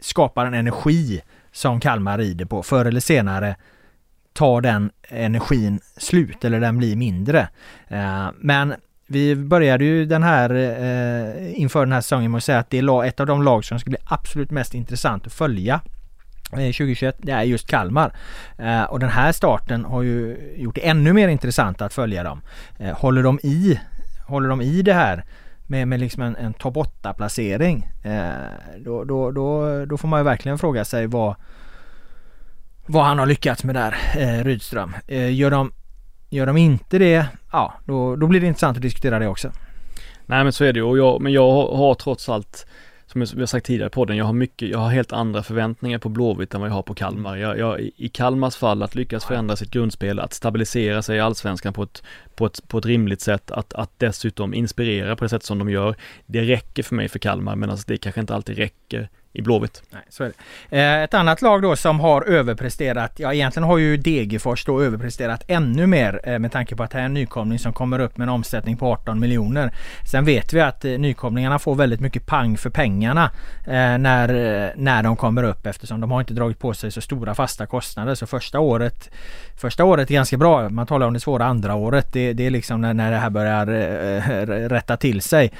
[0.00, 1.22] skapar en energi
[1.52, 2.62] som Kalmar rider på.
[2.62, 3.56] Förr eller senare
[4.32, 7.48] tar den energin slut eller den blir mindre.
[7.88, 8.74] Eh, men
[9.06, 12.78] vi började ju den här eh, inför den här säsongen med att säga att det
[12.78, 15.80] är ett av de lag som skulle bli absolut mest intressant att följa
[16.52, 18.12] eh, 2021 det är just Kalmar.
[18.58, 22.42] Eh, och den här starten har ju gjort det ännu mer intressant att följa dem.
[22.94, 23.80] håller de i
[24.26, 25.24] Håller de i det här
[25.72, 28.32] med, med liksom en, en topp 8 placering eh,
[28.78, 31.34] då, då, då, då får man ju verkligen fråga sig vad
[32.86, 34.94] vad han har lyckats med där, eh, Rydström.
[35.08, 35.72] Eh, gör, de,
[36.30, 39.52] gör de inte det, ja då, då blir det intressant att diskutera det också.
[40.26, 42.66] Nej men så är det ju och jag, men jag har, har trots allt
[43.12, 45.98] som vi har sagt tidigare på podden, jag har mycket, jag har helt andra förväntningar
[45.98, 47.36] på Blåvitt än vad jag har på Kalmar.
[47.36, 51.72] Jag, jag, I Kalmars fall, att lyckas förändra sitt grundspel, att stabilisera sig i allsvenskan
[51.72, 52.02] på ett,
[52.34, 55.70] på ett, på ett rimligt sätt, att, att dessutom inspirera på det sätt som de
[55.70, 55.94] gör,
[56.26, 59.82] det räcker för mig för Kalmar, men alltså det kanske inte alltid räcker i Blåvitt.
[59.90, 60.32] Nej, så är
[60.70, 60.78] det.
[60.78, 65.44] Eh, ett annat lag då som har överpresterat, ja egentligen har ju Degerfors då överpresterat
[65.48, 68.16] ännu mer eh, med tanke på att det här är en nykomling som kommer upp
[68.16, 69.74] med en omsättning på 18 miljoner.
[70.10, 73.30] Sen vet vi att eh, nykomlingarna får väldigt mycket pang för pengarna
[73.66, 77.66] när, när de kommer upp eftersom de har inte dragit på sig så stora fasta
[77.66, 78.14] kostnader.
[78.14, 79.10] Så första året
[79.56, 80.68] Första året är ganska bra.
[80.68, 82.12] Man talar om det svåra andra året.
[82.12, 83.66] Det, det är liksom när, när det här börjar
[84.68, 85.52] rätta till sig.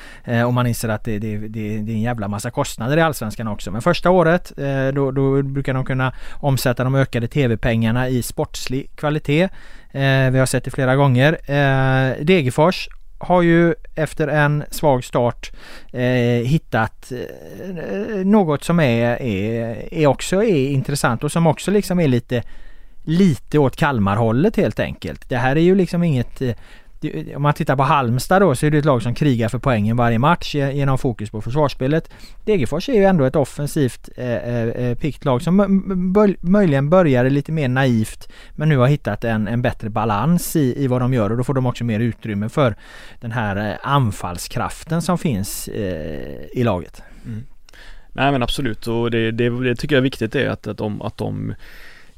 [0.46, 3.48] och man inser att det, det, det, det är en jävla massa kostnader i Allsvenskan
[3.48, 3.70] också också.
[3.70, 8.90] Men första året eh, då, då brukar de kunna omsätta de ökade tv-pengarna i sportslig
[8.96, 9.48] kvalitet.
[9.92, 11.32] Eh, vi har sett det flera gånger.
[11.32, 15.52] Eh, Degerfors har ju efter en svag start
[15.92, 22.00] eh, hittat eh, något som är, är, är också är intressant och som också liksom
[22.00, 22.42] är lite
[23.04, 25.28] lite åt Kalmarhållet helt enkelt.
[25.28, 26.54] Det här är ju liksom inget eh,
[27.36, 29.96] om man tittar på Halmstad då så är det ett lag som krigar för poängen
[29.96, 32.10] varje match genom fokus på försvarsspelet.
[32.44, 35.56] Degerfors är ju ändå ett offensivt eh, eh, eh pikt lag som
[36.40, 40.86] möjligen började lite mer naivt men nu har hittat en, en bättre balans i, i
[40.86, 42.76] vad de gör och då får de också mer utrymme för
[43.20, 47.02] den här eh, anfallskraften som finns eh, i laget.
[47.26, 47.42] Mm.
[48.12, 51.02] Nej men absolut och det, det, det, tycker jag är viktigt är att, att de,
[51.02, 51.54] att de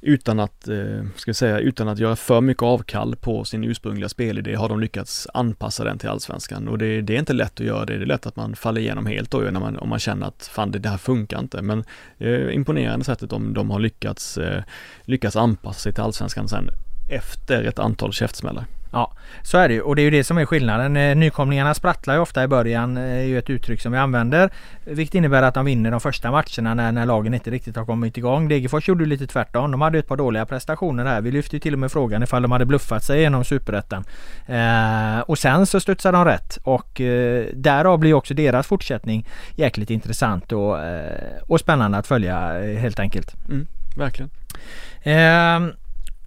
[0.05, 4.09] utan att, eh, ska vi säga, utan att göra för mycket avkall på sin ursprungliga
[4.09, 7.67] spelidé har de lyckats anpassa den till allsvenskan och det, det är inte lätt att
[7.67, 7.97] göra det.
[7.97, 10.51] Det är lätt att man faller igenom helt då när man, om man känner att
[10.53, 11.63] fan det, det här funkar inte.
[11.63, 11.85] Men
[12.19, 14.63] eh, imponerande sättet de, de har lyckats, eh,
[15.05, 16.71] lyckats anpassa sig till allsvenskan sen
[17.11, 18.65] efter ett antal käftsmällar.
[18.95, 20.97] Ja, så är det ju och det är ju det som är skillnaden.
[20.97, 24.51] Eh, nykomlingarna sprattlar ju ofta i början, eh, är ju ett uttryck som vi använder.
[24.85, 28.17] Vilket innebär att de vinner de första matcherna när, när lagen inte riktigt har kommit
[28.19, 28.49] igång.
[28.49, 29.71] Degerfors gjorde lite tvärtom.
[29.71, 31.21] De hade ett par dåliga prestationer här.
[31.21, 34.05] Vi lyfte ju till och med frågan ifall de hade bluffat sig genom superettan.
[34.47, 39.27] Eh, och sen så studsade de rätt och eh, därav blir också deras fortsättning
[39.57, 43.35] jäkligt intressant och, eh, och spännande att följa eh, helt enkelt.
[43.49, 44.31] Mm, verkligen.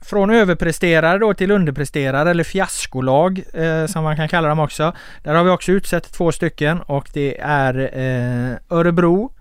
[0.08, 4.94] Från överpresterare då till underpresterare eller fiaskolag eh, som man kan kalla dem också.
[5.24, 9.32] Där har vi också utsett två stycken och det är eh, Örebro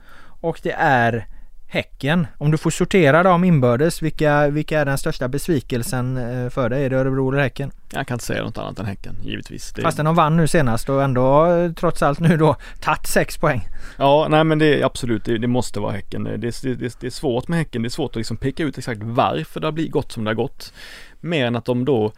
[0.41, 1.27] och det är
[1.69, 2.27] Häcken.
[2.39, 6.85] Om du får sortera dem inbördes, vilka, vilka är den största besvikelsen eh, för dig?
[6.85, 7.71] Är det Örebro eller Häcken?
[7.93, 9.73] Jag kan inte säga något annat än Häcken, givetvis.
[9.73, 9.83] Det...
[9.83, 13.69] Fastän de vann nu senast och ändå eh, trots allt nu då tagit sex poäng.
[13.99, 16.25] Ja, nej men det är absolut, det, det måste vara Häcken.
[16.25, 19.03] Det, det, det, är svårt med Häcken, det är svårt att liksom peka ut exakt
[19.03, 20.73] varför det har blivit gått som det har gått.
[21.21, 22.13] Mer än att de då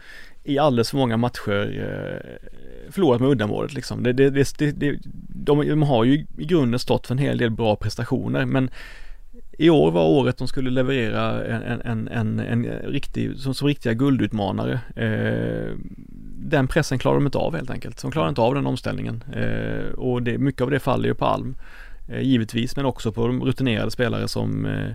[0.45, 2.49] i alldeles för många matcher eh,
[2.93, 4.03] förlorat med uddamålet liksom.
[4.03, 7.51] Det, det, det, det, de, de har ju i grunden stått för en hel del
[7.51, 8.71] bra prestationer men
[9.61, 13.93] i år var året de skulle leverera en, en, en, en riktig, som, som riktiga
[13.93, 14.81] guldutmanare.
[14.97, 15.75] Eh,
[16.51, 18.03] den pressen klarar de inte av helt enkelt.
[18.03, 19.25] De klarar inte av den omställningen.
[19.33, 21.57] Eh, och det, mycket av det faller ju på Alm.
[22.09, 24.93] Eh, givetvis, men också på de rutinerade spelare som eh,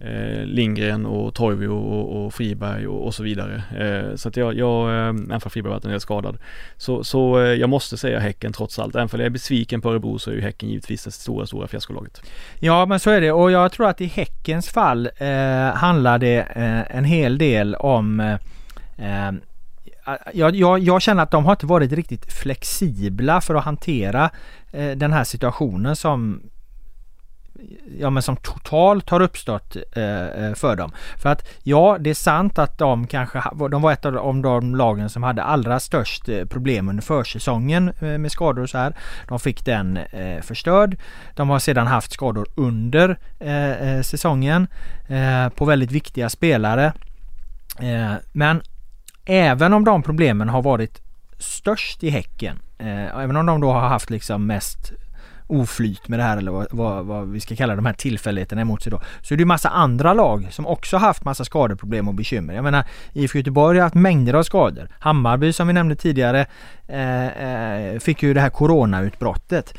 [0.00, 3.62] eh, Lindgren och Toivio och, och Friberg och, och, så vidare.
[3.78, 6.38] Eh, så att jag, jag eh, även för Friberg varit en del skadad.
[6.76, 8.94] Så, så eh, jag måste säga Häcken trots allt.
[8.94, 11.66] Även om jag är besviken på Örebro så är ju Häcken givetvis det stora, stora
[11.66, 12.22] fiaskolaget.
[12.58, 16.38] Ja men så är det och jag tror att i Häckens fall eh, handlar det
[16.38, 19.32] eh, en hel del om eh, eh
[20.32, 24.30] jag, jag, jag, känner att de har inte varit riktigt flexibla för att hantera
[24.72, 26.42] eh, den här situationen som
[27.98, 30.92] ja, men som totalt har uppstått eh, eh, för dem.
[31.16, 35.10] För att ja, det är sant att de kanske de var ett av de, lagen
[35.10, 38.96] som hade allra störst eh, problem under försäsongen eh, med skador och så här.
[39.28, 40.96] De fick den eh, förstörd.
[41.34, 44.66] De har sedan haft skador under eh, säsongen
[45.54, 46.92] på väldigt viktiga spelare.
[48.32, 48.62] men
[49.24, 51.02] även om de problemen har varit
[51.38, 54.92] störst i Häcken, även om de då har haft liksom mest
[55.48, 58.82] oflyt med det här eller vad, vad, vad, vi ska kalla de här tillfälligheterna emot
[58.82, 59.00] sig då.
[59.22, 62.54] Så är det ju massa andra lag som också haft massa skadeproblem och bekymmer.
[62.54, 64.88] Jag menar IFK Göteborg har haft mängder av skador.
[64.98, 66.46] Hammarby som vi nämnde tidigare
[66.86, 69.74] eh, eh, fick ju det här coronautbrottet.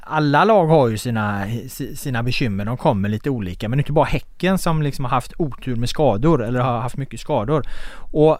[0.00, 1.46] Alla lag har ju sina,
[1.94, 5.10] sina bekymmer, de kommer lite olika men det är inte bara Häcken som liksom har
[5.10, 7.66] haft otur med skador eller har haft mycket skador.
[8.12, 8.38] Och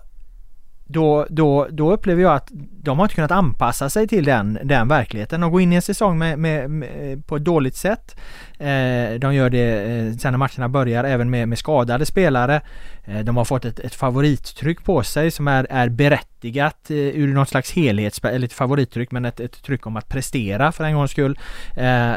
[0.86, 2.48] då, då, då upplever jag att
[2.82, 5.40] de har inte kunnat anpassa sig till den, den verkligheten.
[5.40, 8.16] De går in i en säsong med, med, med på ett dåligt sätt.
[8.58, 12.60] Eh, de gör det eh, sen när matcherna börjar även med, med skadade spelare.
[13.04, 17.48] Eh, de har fått ett, ett favorittryck på sig som är, är berättigat ur något
[17.48, 18.24] slags helhets...
[18.24, 21.38] eller ett favorittryck men ett, ett tryck om att prestera för en gångs skull.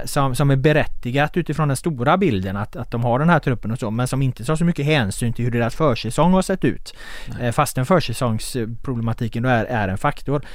[0.06, 3.72] Som, som är berättigat utifrån den stora bilden att, att de har den här truppen
[3.72, 6.66] och så men som inte tar så mycket hänsyn till hur deras försäsong har sett
[6.66, 6.96] ut.
[7.42, 10.46] Eh, fastän försäsongsproblematiken då är, är en faktor.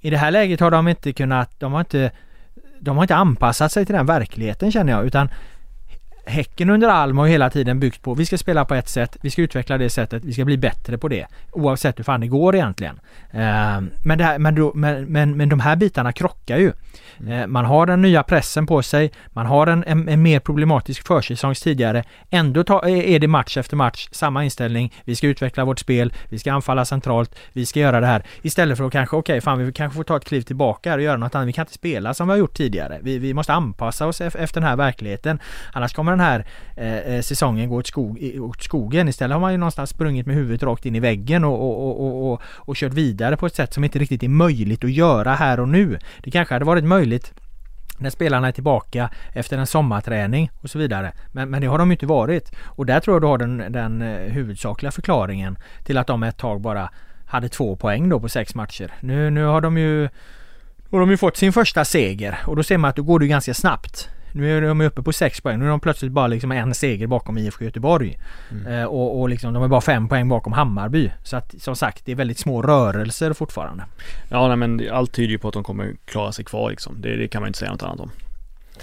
[0.00, 2.10] I det här läget har de inte kunnat, de har inte
[2.80, 5.28] de har inte anpassat sig till den verkligheten känner jag utan
[6.28, 9.16] Häcken under Alm har ju hela tiden byggt på vi ska spela på ett sätt,
[9.20, 11.26] vi ska utveckla det sättet, vi ska bli bättre på det.
[11.52, 13.00] Oavsett hur fan det går egentligen.
[13.30, 16.72] Eh, men, det här, men, då, men, men, men de här bitarna krockar ju.
[17.20, 17.32] Mm.
[17.32, 21.06] Eh, man har den nya pressen på sig, man har en, en, en mer problematisk
[21.06, 22.04] försäsong tidigare.
[22.30, 24.94] Ändå ta, eh, är det match efter match samma inställning.
[25.04, 28.22] Vi ska utveckla vårt spel, vi ska anfalla centralt, vi ska göra det här.
[28.42, 31.02] Istället för att kanske, okej, okay, fan vi kanske får ta ett kliv tillbaka och
[31.02, 31.48] göra något annat.
[31.48, 32.98] Vi kan inte spela som vi har gjort tidigare.
[33.02, 35.38] Vi, vi måste anpassa oss efter den här verkligheten.
[35.72, 36.46] Annars kommer den här
[36.76, 39.08] eh, eh, säsongen gå åt, skog, åt skogen.
[39.08, 42.32] Istället har man ju någonstans sprungit med huvudet rakt in i väggen och, och, och,
[42.32, 45.60] och, och kört vidare på ett sätt som inte riktigt är möjligt att göra här
[45.60, 45.98] och nu.
[46.22, 47.07] Det kanske hade varit möjligt
[47.98, 51.12] när spelarna är tillbaka efter en sommarträning och så vidare.
[51.32, 52.52] Men, men det har de inte varit.
[52.64, 56.36] Och där tror jag du har den, den eh, huvudsakliga förklaringen till att de ett
[56.36, 56.90] tag bara
[57.26, 58.92] hade två poäng då på sex matcher.
[59.00, 60.08] Nu, nu har de ju
[60.90, 63.18] och de har ju fått sin första seger och då ser man att då går
[63.18, 64.08] det ganska snabbt.
[64.32, 65.58] Nu är de uppe på 6 poäng.
[65.58, 68.18] Nu är de plötsligt bara liksom en seger bakom IFK Göteborg.
[68.50, 68.72] Mm.
[68.72, 71.10] Eh, och, och liksom de är bara 5 poäng bakom Hammarby.
[71.24, 73.84] Så att som sagt det är väldigt små rörelser fortfarande.
[74.28, 77.00] Ja nej, men allt tyder ju på att de kommer klara sig kvar liksom.
[77.00, 78.10] Det, det kan man inte säga något annat om.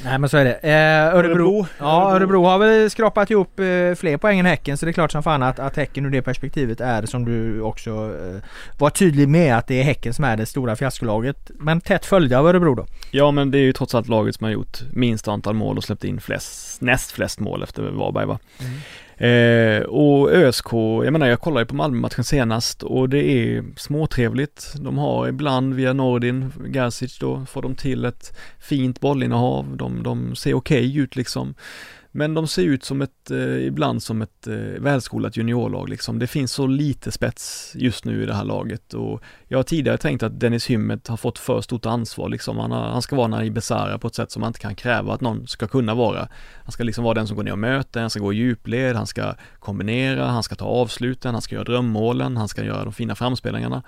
[0.04, 0.54] Nej men så är det.
[0.54, 4.86] Eh, Örebro, Örebro, ja, Örebro har väl skrapat ihop eh, fler poäng än Häcken så
[4.86, 7.90] det är klart som fan att, att Häcken ur det perspektivet är som du också
[7.92, 8.42] eh,
[8.78, 11.52] var tydlig med att det är Häcken som är det stora fiaskolaget.
[11.54, 12.86] Men tätt följda av Örebro då.
[13.12, 15.84] Ja men det är ju trots allt laget som har gjort minst antal mål och
[15.84, 18.40] släppt in flest, näst flest mål efter Varberg va.
[18.60, 18.80] Mm.
[19.18, 24.74] Eh, och ÖSK, jag menar jag kollade på Malmö-matchen senast och det är småtrevligt.
[24.76, 29.78] De har ibland via Nordin, Gerzic då, får de till ett fint bollinnehav.
[29.78, 31.56] De, de ser okej okay ut liksom.
[32.18, 36.20] Men de ser ut som ett, eh, ibland som ett eh, välskolat juniorlag liksom.
[36.20, 39.98] Det finns så lite spets just nu i det här laget och jag har tidigare
[39.98, 42.58] tänkt att Dennis Hymmet har fått för stort ansvar liksom.
[42.58, 45.14] Han, har, han ska vara i Besara på ett sätt som man inte kan kräva
[45.14, 46.28] att någon ska kunna vara.
[46.64, 48.96] Han ska liksom vara den som går ner och möter, han ska gå i djupled,
[48.96, 52.94] han ska kombinera, han ska ta avsluten, han ska göra drömmålen, han ska göra de
[52.94, 53.84] fina framspelningarna.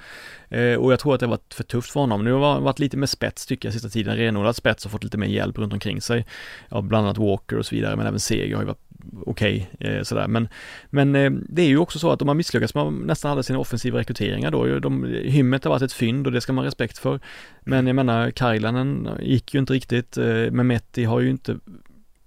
[0.49, 2.23] Eh, och jag tror att det har varit för tufft för honom.
[2.23, 5.03] Nu har han varit lite mer spets tycker jag sista tiden, renodlat spets och fått
[5.03, 6.25] lite mer hjälp runt omkring sig.
[6.69, 8.87] Ja, bland annat Walker och så vidare, men även Seger har ju varit
[9.25, 10.27] okej okay, sådär.
[10.27, 10.47] Men,
[10.89, 13.59] men eh, det är ju också så att de har misslyckats med nästan alla sina
[13.59, 14.79] offensiva rekryteringar då.
[14.79, 17.19] De, hymmet har varit ett fynd och det ska man ha respekt för.
[17.61, 20.17] Men jag menar, Kailanen gick ju inte riktigt.
[20.17, 21.57] Eh, Memetti Mehmeti har ju inte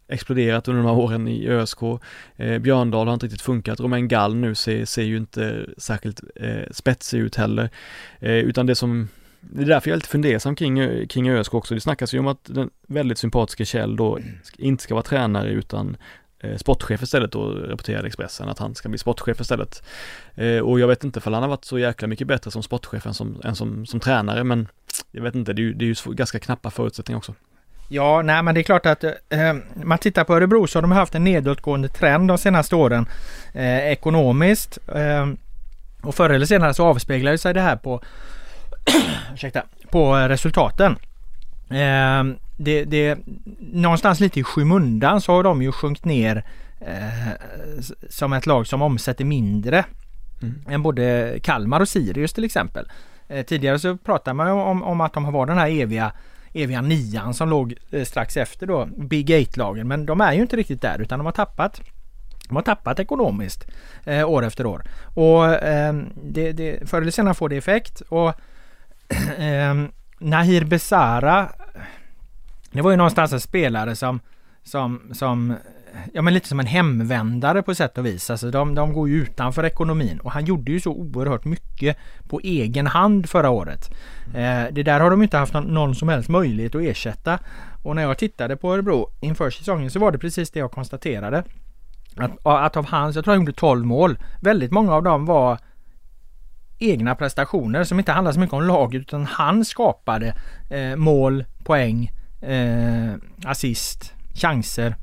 [0.08, 1.82] exploderat under de här åren i ÖSK.
[2.36, 3.80] Eh, Björndal har inte riktigt funkat.
[3.80, 7.70] Romain Gall nu ser, ser ju inte särskilt eh, spetsig ut heller.
[8.18, 9.08] Eh, utan det som
[9.40, 11.74] det är därför jag är lite fundersam kring, kring ÖSK också.
[11.74, 14.18] Det snackas ju om att den väldigt sympatiska Kjell då
[14.58, 15.96] inte ska vara tränare utan
[16.40, 19.82] eh, sportchef istället då, rapporterade Expressen att han ska bli sportchef istället.
[20.34, 23.06] Eh, och jag vet inte för han har varit så jäkla mycket bättre som sportchef
[23.06, 24.68] än som, än som, som tränare men
[25.10, 27.34] jag vet inte, det är ju, det är ju ganska knappa förutsättningar också.
[27.92, 30.92] Ja, nej men det är klart att eh, man tittar på Örebro så har de
[30.92, 33.06] haft en nedåtgående trend de senaste åren
[33.54, 34.78] eh, ekonomiskt.
[34.94, 35.26] Eh,
[36.02, 38.02] och förr eller senare så avspeglar sig det här på,
[39.34, 40.96] ursäkta, på resultaten.
[41.70, 42.24] Eh,
[42.56, 43.18] det, det,
[43.58, 46.44] någonstans lite i skymundan så har de ju sjunkit ner
[46.80, 47.30] eh,
[48.08, 49.84] som ett lag som omsätter mindre
[50.42, 50.62] mm.
[50.68, 52.88] än både Kalmar och Sirius till exempel.
[53.28, 56.12] Eh, tidigare så pratade man om, om att de var den här eviga
[56.52, 59.88] eviga nian som låg eh, strax efter då Big Eight-lagen.
[59.88, 61.80] Men de är ju inte riktigt där utan de har tappat
[62.48, 63.66] de har tappat ekonomiskt
[64.04, 64.82] eh, år efter år.
[65.14, 68.00] Och eh, det, det, förr eller senare får det effekt.
[68.00, 68.34] Och
[69.38, 69.74] eh,
[70.18, 71.48] Nahir Besara
[72.70, 74.20] Det var ju någonstans en spelare som
[74.62, 75.56] som, som
[76.12, 78.30] ja men lite som en hemvändare på sätt och vis.
[78.30, 81.96] Alltså de, de går ju utanför ekonomin och han gjorde ju så oerhört mycket
[82.28, 83.90] på egen hand förra året.
[84.34, 87.38] Eh, det där har de inte haft någon, någon, som helst möjlighet att ersätta.
[87.82, 91.44] Och när jag tittade på Örebro inför säsongen så var det precis det jag konstaterade.
[92.16, 95.58] Att, att av hans, jag tror han gjorde 12 mål, väldigt många av dem var
[96.80, 100.34] egna prestationer som inte handlar så mycket om laget utan han skapade
[100.70, 102.10] eh, mål, poäng,
[102.40, 103.14] eh,
[103.44, 104.96] assist, chanser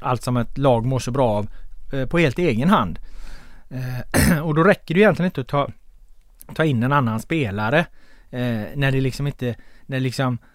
[0.00, 1.48] allt som ett lag mår så bra av
[1.92, 2.98] eh, på helt egen hand.
[3.70, 5.68] Eh, och då räcker det egentligen inte att ta
[6.54, 7.78] ta in en annan spelare
[8.30, 9.54] eh, när det liksom inte,
[9.86, 10.48] när liksom eh,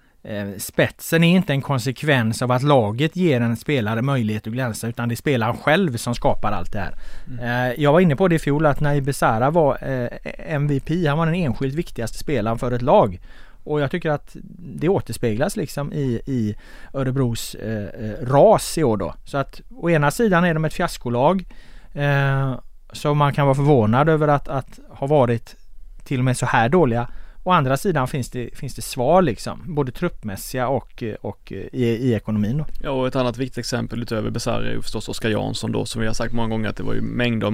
[0.57, 5.09] spetsen är inte en konsekvens av att laget ger en spelare möjlighet att glänsa utan
[5.09, 6.95] det är spelaren själv som skapar allt det här.
[7.28, 7.72] Mm.
[7.72, 11.17] Eh, jag var inne på det i fjol att när Besara var eh, MVP, han
[11.17, 13.20] var den enskilt viktigaste spelaren för ett lag.
[13.63, 14.36] Och jag tycker att
[14.80, 16.55] det återspeglas liksom i, i
[16.93, 19.13] Örebros eh, eh, ras i år då.
[19.26, 21.45] Så att å ena sidan är de ett fiaskolag
[21.93, 22.53] eh,
[22.91, 25.55] så man kan vara förvånad över att, att ha varit
[26.03, 27.09] till och med så här dåliga.
[27.43, 31.85] Å andra sidan finns det, finns det svar liksom, både truppmässiga och, och eh, i,
[31.85, 32.57] i ekonomin.
[32.57, 32.65] Då.
[32.83, 36.01] Ja, och ett annat viktigt exempel utöver Besara är ju förstås Oskar Jansson då, som
[36.01, 37.53] vi har sagt många gånger att det var ju mängder av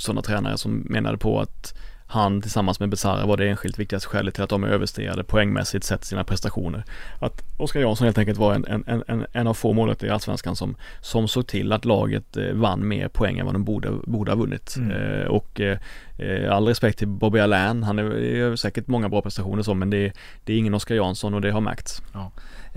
[0.00, 1.74] Sådana tränare som menade på att
[2.10, 6.04] han tillsammans med Besara var det enskilt viktigaste skälet till att de överstegrade poängmässigt sett
[6.04, 6.84] sina prestationer.
[7.18, 10.56] Att Oskar Jansson helt enkelt var en, en, en, en av få målvakter i Allsvenskan
[10.56, 14.30] som, som såg till att laget eh, vann mer poäng än vad de borde, borde
[14.30, 14.74] ha vunnit.
[14.76, 14.90] Mm.
[14.90, 15.78] Eh, och eh, eh
[16.20, 19.90] Eh, all respekt till Bobby Allain, han är, är säkert många bra prestationer så men
[19.90, 20.12] det,
[20.44, 22.02] det är ingen Oskar Jansson och det har märkts.
[22.12, 22.30] Ja.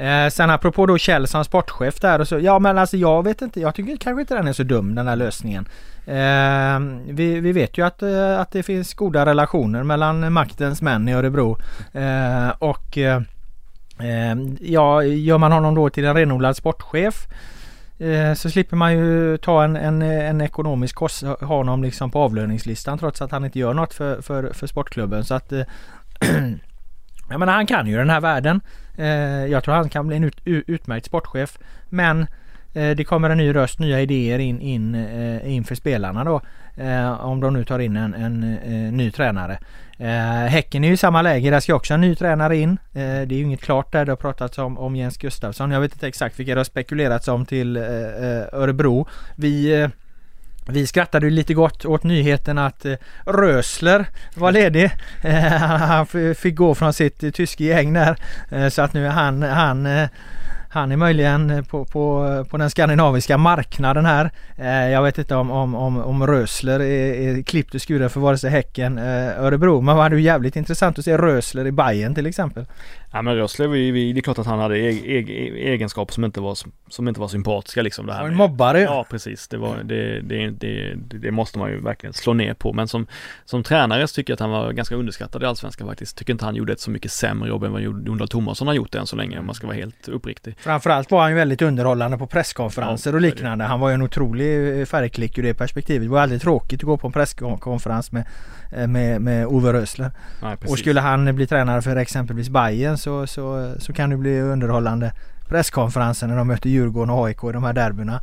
[0.03, 3.41] Eh, sen apropå då Kjell som sportchef där och så, ja men alltså jag vet
[3.41, 5.65] inte, jag tycker kanske inte den är så dum den här lösningen.
[6.05, 6.79] Eh,
[7.13, 11.13] vi, vi, vet ju att, eh, att det finns goda relationer mellan maktens män i
[11.13, 11.57] Örebro.
[11.93, 13.21] Eh, och eh,
[13.99, 17.33] ehm, ja, gör man honom då till en renodlad sportchef eh,
[17.97, 22.19] Eh, så slipper man ju ta en, en, en ekonomisk kost, ha honom liksom på
[22.19, 25.23] avlöningslistan trots att han inte gör något för, för, för sportklubben.
[25.23, 25.63] Så att eh,
[27.29, 28.61] Jag menar han kan ju den här världen.
[28.97, 29.07] Eh,
[29.45, 31.57] jag tror han kan bli en ut, utmärkt sportchef.
[31.89, 32.27] Men
[32.73, 34.95] det kommer en ny röst, nya idéer in, in
[35.45, 36.41] inför spelarna då.
[36.77, 39.57] Eh, om de nu tar in en, en, en ny tränare.
[39.97, 42.69] Eh, Häcken är ju i samma läge, där ska också en ny tränare in.
[42.69, 45.71] Eh, det är ju inget klart där, det har pratats om, om Jens Gustafsson.
[45.71, 49.07] Jag vet inte exakt vilka det har spekulerats om till Örebro.
[49.35, 49.89] Vi
[50.67, 52.85] vi skrattade lite gott åt nyheten att
[53.25, 54.05] Rösler
[54.35, 54.91] var ledig.
[55.79, 56.05] han
[56.35, 58.69] fick gå från sitt tyska gäng där.
[58.69, 59.87] så att nu är han, han
[60.73, 64.31] han är möjligen på, på, på den skandinaviska marknaden här.
[64.57, 68.19] Eh, jag vet inte om, om, om, om Rösler är, är klippt och skuren för
[68.19, 69.81] vare sig Häcken, eh, Örebro.
[69.81, 72.65] Men det hade ju jävligt intressant att se Rösler i Bayern till exempel.
[73.15, 76.25] Ja men Rösler, vi, vi, det är klart att han hade e, e, egenskaper som
[76.25, 76.57] inte var,
[76.89, 78.05] som inte var sympatiska liksom.
[78.05, 78.81] Det här en mobbare.
[78.81, 82.73] Ja precis, det, var, det, det, det, det, måste man ju verkligen slå ner på.
[82.73, 83.07] Men som,
[83.45, 86.17] som tränare så tycker jag att han var ganska underskattad i Allsvenskan faktiskt.
[86.17, 88.95] Tycker inte han gjorde ett så mycket sämre jobb än vad Jon Thomasson har gjort
[88.95, 90.55] än så länge om man ska vara helt uppriktig.
[90.63, 93.65] Framförallt var han ju väldigt underhållande på presskonferenser och liknande.
[93.65, 96.07] Han var ju en otrolig färgklick ur det perspektivet.
[96.07, 98.25] Det var aldrig tråkigt att gå på en presskonferens med,
[98.89, 100.11] med, med Ove Rösler.
[100.41, 104.41] Nej, och skulle han bli tränare för exempelvis Bayern så, så, så kan det bli
[104.41, 105.11] underhållande
[105.49, 108.21] presskonferenser när de möter Djurgården och AIK i de här derbyna.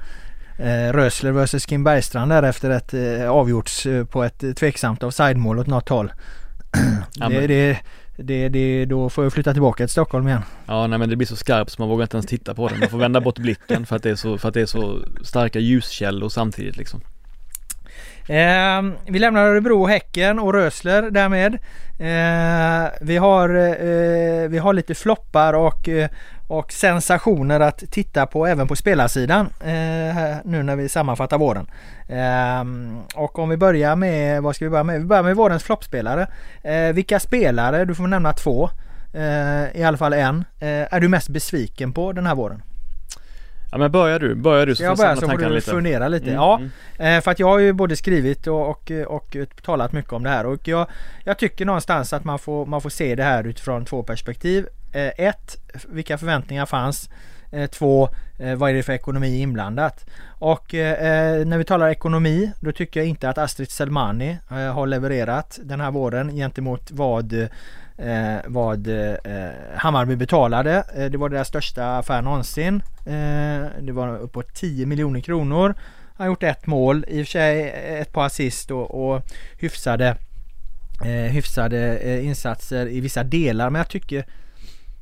[0.58, 5.58] Eh, Rösler vs Kim Bergstrand där efter ett eh, avgjorts eh, på ett tveksamt offside-mål
[5.58, 6.12] åt något håll.
[7.30, 7.78] det, det,
[8.22, 10.42] det, det, då får jag flytta tillbaka till Stockholm igen.
[10.66, 12.76] Ja nej men det blir så skarpt så man vågar inte ens titta på det.
[12.76, 14.98] Man får vända bort blicken för att det är så, för att det är så
[15.22, 17.00] starka ljuskällor samtidigt liksom.
[18.30, 21.54] Eh, vi lämnar Örebro, Häcken och Rösler därmed.
[21.98, 26.10] Eh, vi, har, eh, vi har lite floppar och, eh,
[26.48, 31.70] och sensationer att titta på även på spelarsidan eh, nu när vi sammanfattar våren.
[32.08, 34.98] Ehm, och om vi börjar med, vad ska vi börja med?
[34.98, 36.26] Vi börjar med vårens floppspelare.
[36.62, 38.70] Eh, vilka spelare, du får nämna två,
[39.14, 42.62] eh, i alla fall en, eh, är du mest besviken på den här våren?
[43.70, 45.70] Ja men börjar du, börjar du så jag börjar så får du lite.
[45.70, 46.24] fundera lite.
[46.24, 47.16] Mm, ja, mm.
[47.16, 50.30] Eh, för att jag har ju både skrivit och, och, och, talat mycket om det
[50.30, 50.86] här och jag,
[51.24, 54.66] jag tycker någonstans att man får, man får se det här utifrån två perspektiv.
[54.92, 55.56] Eh, ett,
[55.88, 57.10] vilka förväntningar fanns?
[57.52, 58.08] Eh, två,
[58.56, 60.06] vad är det för ekonomi inblandat?
[60.28, 65.80] Och när vi talar ekonomi, då tycker jag inte att Astrid Selmani har levererat den
[65.80, 67.48] här våren gentemot vad
[68.00, 69.14] eh, vad eh,
[69.76, 70.84] Hammarby betalade.
[70.96, 72.82] Eh, det var deras största affär någonsin.
[73.06, 75.74] Eh, det var uppåt 10 miljoner kronor.
[76.16, 79.22] Han har gjort ett mål, i och för sig eh, ett par assist och, och
[79.58, 80.16] hyfsade,
[81.04, 83.70] eh, hyfsade eh, insatser i vissa delar.
[83.70, 84.24] Men jag tycker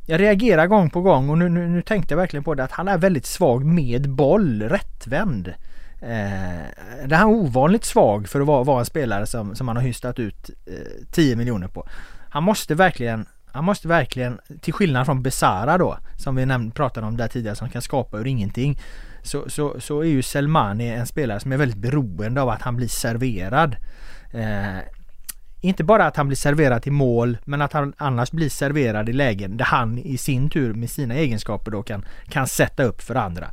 [0.06, 2.72] jag reagerar gång på gång och nu, nu, nu tänkte jag verkligen på det att
[2.72, 5.48] han är väldigt svag med boll, rättvänd.
[6.02, 6.66] Eh,
[7.06, 9.82] det är han ovanligt svag för att vara, vara en spelare som, som man har
[9.82, 11.88] hystat ut eh, 10 miljoner på.
[12.28, 17.06] Han måste verkligen han måste verkligen, till skillnad från Besara då, som vi nämnde, pratade
[17.06, 18.78] om där tidigare, som kan skapa ur ingenting.
[19.22, 22.76] Så, så, så är ju Selmani en spelare som är väldigt beroende av att han
[22.76, 23.76] blir serverad.
[24.32, 24.78] Eh,
[25.60, 29.12] inte bara att han blir serverad till mål men att han annars blir serverad i
[29.12, 33.14] lägen där han i sin tur med sina egenskaper då kan, kan sätta upp för
[33.14, 33.50] andra.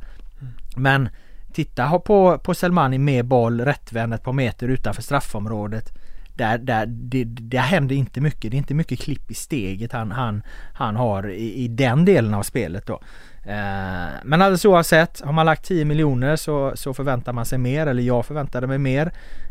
[0.76, 1.08] Men
[1.52, 5.92] titta på, på Selmani med boll rättvänd ett par meter utanför straffområdet.
[6.36, 8.50] Där, där, det, där händer inte mycket.
[8.50, 10.42] Det är inte mycket klipp i steget han, han,
[10.74, 13.00] han har i, i den delen av spelet då.
[13.48, 17.86] Eh, men alldeles oavsett, har man lagt 10 miljoner så, så förväntar man sig mer,
[17.86, 19.06] eller jag förväntade mig mer.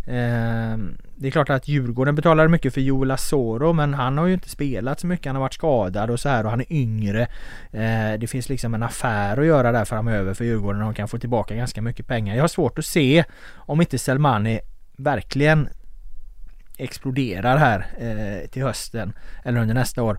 [0.07, 0.77] Eh,
[1.15, 4.49] det är klart att Djurgården betalade mycket för Joel Asoro men han har ju inte
[4.49, 7.21] spelat så mycket, han har varit skadad och så här och han är yngre.
[7.71, 11.07] Eh, det finns liksom en affär att göra där framöver för Djurgården och de kan
[11.07, 12.35] få tillbaka ganska mycket pengar.
[12.35, 13.23] Jag har svårt att se
[13.55, 14.59] om inte Selmani
[14.97, 15.69] verkligen
[16.77, 19.13] exploderar här eh, till hösten
[19.43, 20.17] eller under nästa år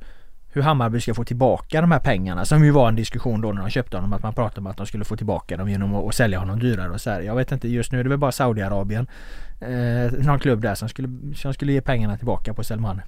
[0.56, 3.62] hur Hammarby ska få tillbaka de här pengarna som ju var en diskussion då när
[3.62, 6.14] de köpte honom att man pratade om att de skulle få tillbaka dem genom att,
[6.14, 7.20] sälja honom dyrare och så här.
[7.20, 9.06] Jag vet inte, just nu är det väl bara Saudiarabien
[9.60, 13.02] eh, någon klubb där som skulle, som skulle ge pengarna tillbaka på Selmani.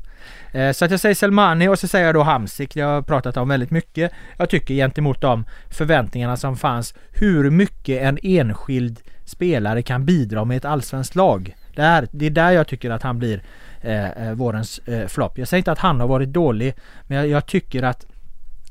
[0.53, 2.75] Eh, så att jag säger Selmani och så säger jag då Hamsik.
[2.75, 4.13] Det har jag pratat om väldigt mycket.
[4.37, 10.57] Jag tycker gentemot de förväntningarna som fanns hur mycket en enskild spelare kan bidra med
[10.57, 11.55] ett allsvenskt lag.
[11.79, 13.43] Det är, det är där jag tycker att han blir
[13.81, 15.39] eh, eh, vårens eh, flopp.
[15.39, 18.07] Jag säger inte att han har varit dålig men jag, jag, tycker att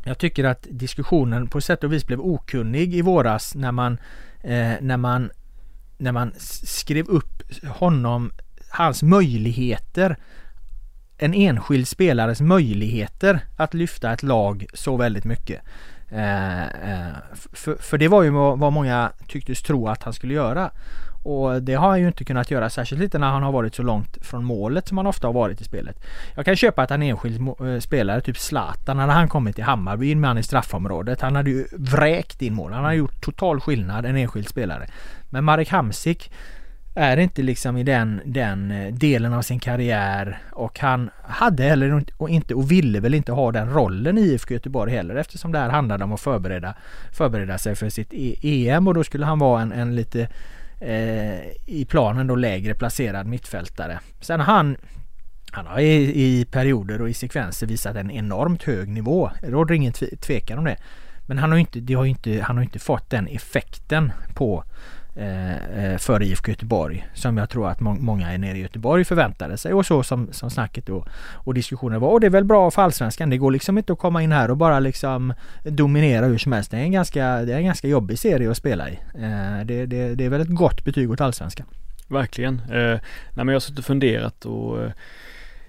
[0.04, 3.98] jag tycker att diskussionen på sätt och vis blev okunnig i våras när man
[4.44, 5.30] eh, när man
[5.98, 6.34] när man
[6.64, 8.32] skrev upp honom
[8.70, 10.18] hans möjligheter
[11.18, 15.62] en enskild spelares möjligheter att lyfta ett lag så väldigt mycket.
[16.10, 17.14] Eh, eh
[17.54, 20.72] för, för, det var ju vad många tycktes tro att han skulle göra.
[21.28, 23.84] Och det har han ju inte kunnat göra särskilt lite när han har varit så
[23.84, 26.06] långt från målet som han ofta har varit i spelet.
[26.36, 29.64] Jag kan köpa att han är enskild eh, spelare, typ Zlatan, när han kommit till
[29.64, 31.22] Hammarby in med han i straffområdet.
[31.22, 32.74] Han hade ju vräkt in mål.
[32.74, 34.88] Han har gjort total skillnad, en enskild spelare.
[35.30, 36.32] Men Marek Hamsik
[36.96, 42.04] är inte liksom i den, den eh, delen av sin karriär och han hade heller
[42.30, 45.70] inte och ville väl inte ha den rollen i IFK Göteborg heller eftersom det här
[45.70, 46.74] handlade om att förbereda,
[47.12, 48.14] förbereda sig för sitt
[48.44, 50.28] EM och då skulle han vara en, en lite
[50.80, 54.00] eh, i planen då lägre placerad mittfältare.
[54.22, 54.78] Sen han
[55.52, 59.32] han har i, i, perioder och i sekvenser visat en enormt hög nivå.
[59.42, 60.78] Det råder ingen tvekan om det.
[61.26, 64.64] Men han har inte, har inte, han har inte fått den effekten på
[65.20, 69.06] Eh, eh, för IFK Göteborg som jag tror att må många är nere i Göteborg
[69.06, 72.10] förväntade sig och så som, som snacket och, och diskussionen var.
[72.10, 73.30] Och det är väl bra för Allsvenskan.
[73.30, 76.72] Det går liksom inte att komma in här och bara liksom dominera hur som helst.
[76.72, 79.00] Det är en ganska, det är en ganska jobbig serie att spela i.
[79.16, 81.68] Eh, det, det, det är väl ett gott betyg åt Allsvenskan.
[82.08, 82.60] Verkligen.
[82.60, 83.00] Eh, nej
[83.36, 84.92] men jag har suttit och funderat och eh,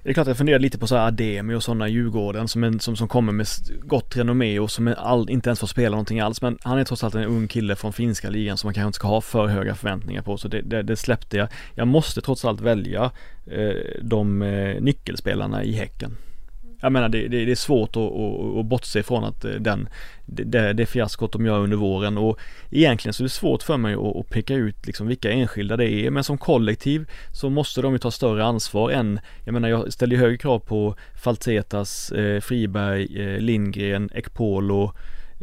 [0.09, 2.65] det är klart jag funderar lite på så här Ademi och sådana i Djurgården som,
[2.65, 3.47] en, som, som kommer med
[3.83, 6.43] gott renommé och som all, inte ens får spela någonting alls.
[6.43, 8.97] Men han är trots allt en ung kille från finska ligan som man kanske inte
[8.97, 10.37] ska ha för höga förväntningar på.
[10.37, 11.49] Så det, det, det släppte jag.
[11.75, 13.11] Jag måste trots allt välja
[13.47, 16.17] eh, de eh, nyckelspelarna i Häcken
[16.81, 19.89] jag menar det, det, det är svårt att, att, att bortse från att eh, den,
[20.27, 22.19] det, det fiaskot de gör under våren.
[22.19, 22.39] Och
[22.71, 25.91] egentligen så är det svårt för mig att, att peka ut liksom vilka enskilda det
[25.91, 26.11] är.
[26.11, 30.17] Men som kollektiv så måste de ju ta större ansvar än, jag menar jag ställer
[30.17, 34.93] ju högre krav på Faltetas, eh, Friberg, eh, Lindgren, Ekpolo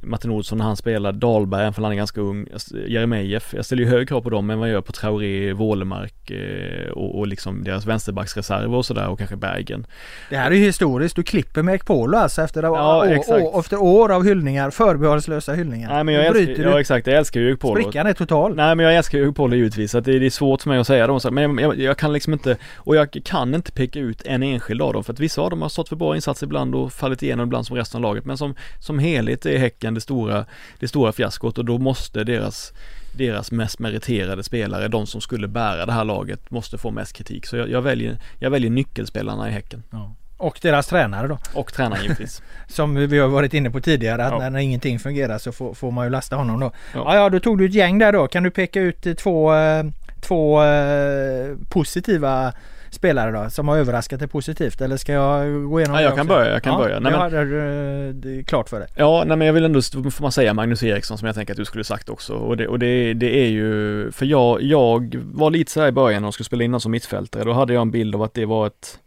[0.04, 2.48] Martin Olsson när han spelar, Dahlberg, även han är ganska ung,
[2.88, 3.54] Jeremejeff.
[3.54, 6.92] Jag ställer ju högre krav på dem än vad jag gör på Traoré, Wålemark eh,
[6.92, 9.88] och, och liksom deras vänsterbacksreserver och sådär och kanske Bergen.
[10.30, 14.12] Det här är ju historiskt, du klipper med Ekpolo alltså efter, ja, år, efter år
[14.12, 15.94] av hyllningar, förbehållslösa hyllningar.
[15.94, 17.82] Nej men jag älskar, ja exakt, jag älskar ju Ekpolo.
[17.82, 18.56] Sprickan är total.
[18.56, 20.88] Nej men jag älskar ju Ekpolo givetvis, att det, det är svårt för mig att
[20.88, 24.22] säga dem men jag, jag, jag, kan liksom inte, och jag kan inte peka ut
[24.26, 26.76] en enskild av dem för att vissa av dem har stått för bra insatser ibland
[26.76, 30.02] och fallit igenom ibland som resten av laget men som, som helhet är Häcken det
[30.02, 30.46] stora,
[30.80, 32.74] det stora fiaskot och då måste deras
[33.18, 37.46] deras mest meriterade spelare, de som skulle bära det här laget, måste få mest kritik.
[37.46, 39.84] Så jag, jag väljer, jag väljer nyckelspelarna i Häcken.
[39.92, 40.16] Ja.
[40.38, 41.38] Och deras tränare då?
[41.54, 42.42] Och tränaren givetvis.
[42.68, 44.50] Som vi har varit inne på tidigare att ja.
[44.50, 46.72] när ingenting fungerar så får, får, man ju lasta honom då.
[46.94, 47.04] Ja.
[47.06, 48.28] ja, ja, då tog du ett gäng där då.
[48.28, 49.86] Kan du peka ut två, eh,
[50.22, 52.54] två eh, positiva
[52.96, 56.28] spelare då som har överraskat dig positivt eller ska jag gå igenom ja, jag kan
[56.28, 57.00] börja, jag kan ja, börja.
[57.00, 58.88] Nej, men, hade eh, det klart för dig.
[58.96, 61.58] Ja, nej men jag vill ändå, får man säga Magnus Eriksson som jag tänker att
[61.58, 65.50] du skulle sagt också och det, och det, det är ju, för jag, jag var
[65.50, 67.92] lite sådär i början när de skulle spela in som mittfältare, då hade jag en
[67.92, 69.00] bild av att det var ett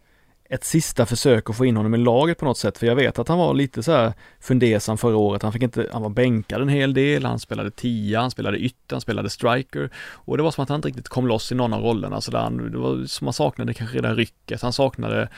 [0.51, 2.79] ett sista försök att få in honom i laget på något sätt.
[2.79, 5.43] För jag vet att han var lite så här fundersam förra året.
[5.43, 8.95] Han fick inte, han var bänkad en hel del, han spelade tia, han spelade ytter,
[8.95, 9.91] han spelade striker.
[9.97, 12.21] Och det var som att han inte riktigt kom loss i någon av rollerna.
[12.21, 14.63] Så där, han, det var som han saknade kanske redan rycket.
[14.63, 15.29] Han saknade,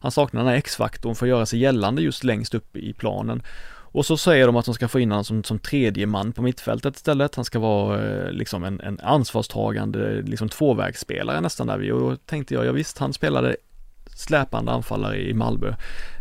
[0.00, 3.42] han saknade den här X-faktorn för att göra sig gällande just längst upp i planen.
[3.90, 6.42] Och så säger de att de ska få in honom som, som tredje man på
[6.42, 7.34] mittfältet istället.
[7.34, 11.92] Han ska vara eh, liksom en, en ansvarstagande liksom tvåvägsspelare nästan där.
[11.92, 13.56] Och då tänkte jag, ja visst, han spelade
[14.18, 15.74] släpande anfallare i Malmö.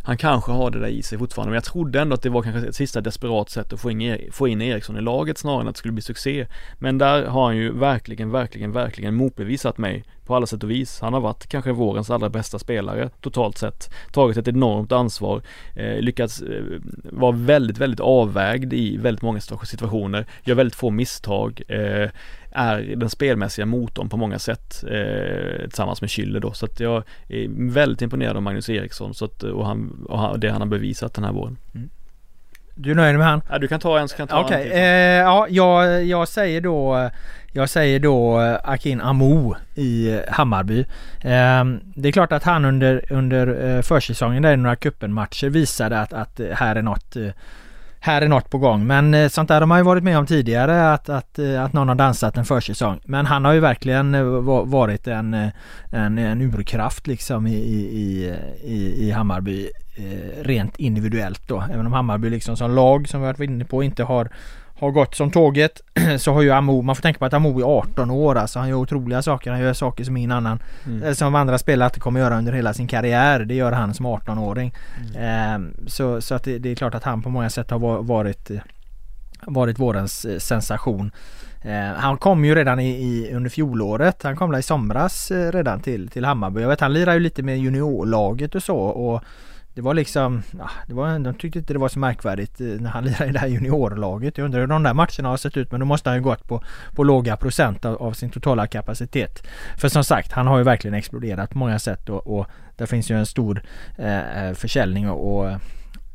[0.03, 2.41] Han kanske har det där i sig fortfarande, men jag trodde ändå att det var
[2.41, 5.67] kanske ett sista desperat sätt att få in, få in Eriksson i laget snarare än
[5.67, 6.47] att det skulle bli succé.
[6.79, 10.99] Men där har han ju verkligen, verkligen, verkligen motbevisat mig på alla sätt och vis.
[11.01, 13.89] Han har varit kanske vårens allra bästa spelare totalt sett.
[14.11, 15.41] Tagit ett enormt ansvar,
[15.75, 16.63] eh, lyckats eh,
[17.03, 22.09] vara väldigt, väldigt avvägd i väldigt många situationer, gör väldigt få misstag, eh,
[22.57, 26.51] är den spelmässiga motorn på många sätt eh, tillsammans med Schüller då.
[26.51, 30.49] Så att jag är väldigt imponerad av Magnus Eriksson så att, och, han, och det
[30.49, 31.57] han har bevisat den här våren.
[31.75, 31.89] Mm.
[32.75, 33.41] Du är nöjd med han?
[33.49, 36.27] Ja, du kan ta en så kan jag ta Okej, okay, eh, ja jag, jag
[36.27, 37.09] säger då
[37.57, 40.79] jag säger då eh, Akin Amo i Hammarby.
[41.21, 45.99] Eh, det är klart att han under, under eh, försäsongen där i några cupenmatcher visade
[45.99, 47.15] att, att här är något
[47.99, 48.87] här är något på gång.
[48.87, 51.73] Men eh, sånt där har man ju varit med om tidigare att, att, eh, att
[51.73, 52.99] någon har dansat en försäsong.
[53.05, 54.23] Men han har ju verkligen eh,
[54.65, 55.33] varit en,
[55.91, 59.69] en, en urkraft liksom i, i, i, i Hammarby
[60.41, 61.63] rent individuellt då.
[61.73, 64.29] Även om Hammarby liksom som lag som vi varit inne på inte har
[64.79, 65.81] har gått som tåget
[66.19, 68.59] så har ju Amo, man får tänka på att Amo är 18 år alltså.
[68.59, 69.51] Han gör otroliga saker.
[69.51, 71.15] Han gör saker som ingen annan, mm.
[71.15, 73.39] som andra spelare inte kommer göra under hela sin karriär.
[73.39, 74.73] Det gör han som 18-åring.
[75.15, 75.65] Mm.
[75.65, 78.51] Eh, så, så att det, det, är klart att han på många sätt har varit
[79.41, 81.11] varit vårens eh, sensation.
[81.61, 84.23] Eh, han kom ju redan i, i, under fjolåret.
[84.23, 86.61] Han kom i somras eh, redan till, till Hammarby.
[86.61, 89.23] Jag vet han lirar ju lite med juniorlaget och så och
[89.77, 92.89] det var liksom, ja, det var, de tyckte inte det var så märkvärdigt eh, när
[92.89, 94.37] han lirade i det här juniorlaget.
[94.37, 96.47] Jag undrar hur de där matcherna har sett ut men då måste han ju gått
[96.47, 96.63] på,
[96.95, 99.47] på låga procent av, av, sin totala kapacitet.
[99.77, 102.47] För som sagt, han har ju verkligen exploderat på många sätt och, och
[102.77, 103.61] där finns ju en stor
[103.97, 105.45] eh, eh försäljning och,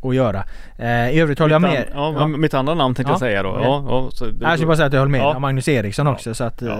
[0.00, 0.44] och att göra.
[0.76, 1.88] Eh, I övrigt håller jag med.
[1.94, 3.14] Ja, ja, mitt andra namn tänkte ja.
[3.14, 3.58] jag säga då.
[3.62, 5.38] Ja, ja, så det, jag ska bara säga att jag håller med ja.
[5.38, 6.76] Magnus Eriksson också så att eh,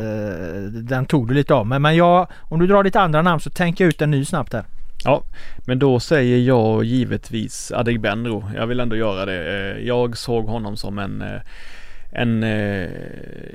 [0.83, 1.67] den tog du lite av.
[1.67, 4.25] Men, men jag, om du drar ditt andra namn så tänker jag ut en ny
[4.25, 4.65] snabbt här.
[5.05, 5.23] Ja,
[5.67, 8.51] men då säger jag givetvis Adegbenro.
[8.57, 9.75] Jag vill ändå göra det.
[9.75, 11.41] Eh, jag såg honom som en eh,
[12.15, 12.89] en eh,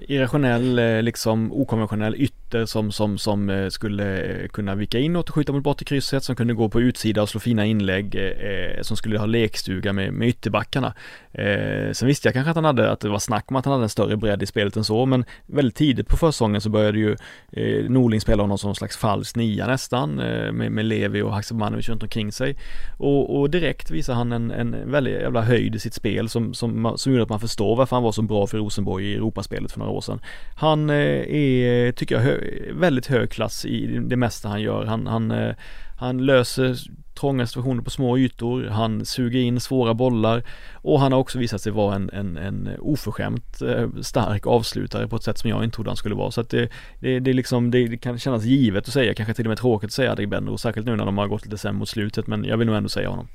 [0.08, 2.16] irrationell, liksom okonventionell
[2.48, 5.86] ytter som, som, som eh, skulle eh, kunna vika inåt och skjuta mot bort i
[5.86, 9.26] krysset, som kunde gå på utsida och slå fina inlägg, eh, eh, som skulle ha
[9.26, 10.94] lekstuga med, med ytterbackarna.
[11.32, 13.72] Eh, sen visste jag kanske att han hade, att det var snack om att han
[13.72, 17.00] hade en större bredd i spelet än så, men väldigt tidigt på försäsongen så började
[17.00, 17.16] ju
[17.52, 21.34] eh, Norling spela honom som någon slags falsk nia nästan, eh, med, med Levi och
[21.34, 22.56] Haksabanovic runt omkring sig.
[22.98, 26.94] Och, och direkt visar han en, en väldigt jävla höjd i sitt spel som, som,
[26.96, 29.80] som gjorde att man förstår varför han var så bra för Rosenborg i Europaspelet för
[29.80, 30.20] några år sedan.
[30.56, 32.37] Han eh, är, tycker jag, hö,
[32.74, 34.86] väldigt hög klass i det mesta han gör.
[34.86, 35.56] Han, han, eh,
[35.98, 36.78] han löser
[37.20, 41.62] trånga situationer på små ytor, han suger in svåra bollar och han har också visat
[41.62, 45.76] sig vara en, en, en oförskämt eh, stark avslutare på ett sätt som jag inte
[45.76, 46.32] trodde han skulle vara.
[46.32, 46.70] Så att det,
[47.00, 49.94] det, det, liksom, det kan kännas givet att säga, kanske till och med tråkigt att
[49.94, 52.68] säga Adegbenro, särskilt nu när de har gått lite sämre mot slutet, men jag vill
[52.68, 53.28] nog ändå säga honom.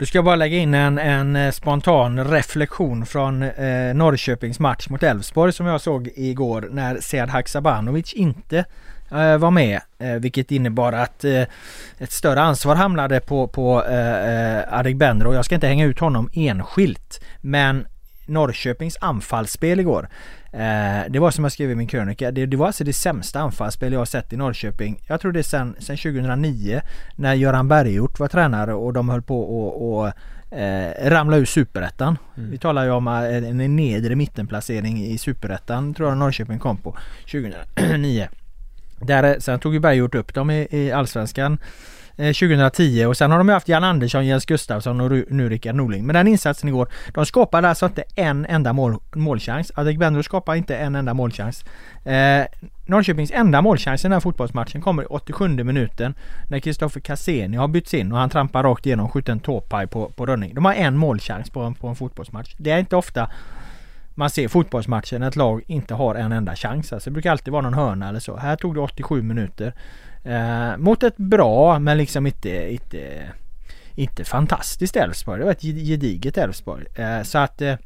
[0.00, 5.02] Du ska bara lägga in en, en eh, spontan reflektion från eh, Norrköpings match mot
[5.02, 8.64] Elfsborg som jag såg igår när Sead Haksabanovic inte
[9.10, 9.80] eh, var med.
[9.98, 11.42] Eh, vilket innebar att eh,
[11.98, 15.34] ett större ansvar hamnade på, på eh, eh Adegbenro.
[15.34, 17.20] Jag ska inte hänga ut honom enskilt.
[17.40, 17.86] Men
[18.26, 20.08] Norrköpings anfallsspel igår
[20.52, 22.30] Eh, det var som jag skrev i min krönika.
[22.30, 25.02] Det, det, var alltså det sämsta anfallsspel jag sett i Norrköping.
[25.06, 26.80] Jag tror det är sen, sen 2009
[27.16, 30.12] när Göran Berghjort var tränare och de höll på och, och
[30.58, 32.18] eh, ramla ur superettan.
[32.36, 32.50] Mm.
[32.50, 36.76] Vi talar ju om eh, en, en nedre mittenplacering i superettan tror jag Norrköping kom
[36.76, 36.96] på
[37.32, 38.28] 2009.
[39.02, 41.58] Där, sen tog ju Berghjort upp dem i, i Allsvenskan
[42.20, 46.06] Eh, 2010 och sen har de haft Jan Andersson, Jens Gustafsson och nu Rickard Norling.
[46.06, 49.72] Men den insatsen igår, de skapade alltså inte en enda mål, målchans.
[49.74, 51.64] Adegbenro skapade inte en enda målchans.
[52.04, 52.44] Eh,
[52.86, 56.14] Norrköpings enda målchans i den här fotbollsmatchen kommer i 87 minuten
[56.48, 59.86] när Kristoffer Cassini har bytts in och han trampar rakt igenom och skjuter en tåpaj
[59.86, 60.54] på, på rönning.
[60.54, 62.54] De har en målchans på på en fotbollsmatch.
[62.58, 63.30] Det är inte ofta
[64.14, 66.92] man ser fotbollsmatcher när ett lag inte har en enda chans.
[66.92, 68.36] Alltså det brukar alltid vara någon hörna eller så.
[68.36, 69.74] Här tog det 87 minuter.
[70.24, 73.28] Eh, mot ett bra men liksom inte, inte,
[73.94, 75.38] inte fantastiskt Elfsborg.
[75.38, 76.86] Det var ett gediget Elfsborg.
[76.94, 77.76] Eh, så att eh,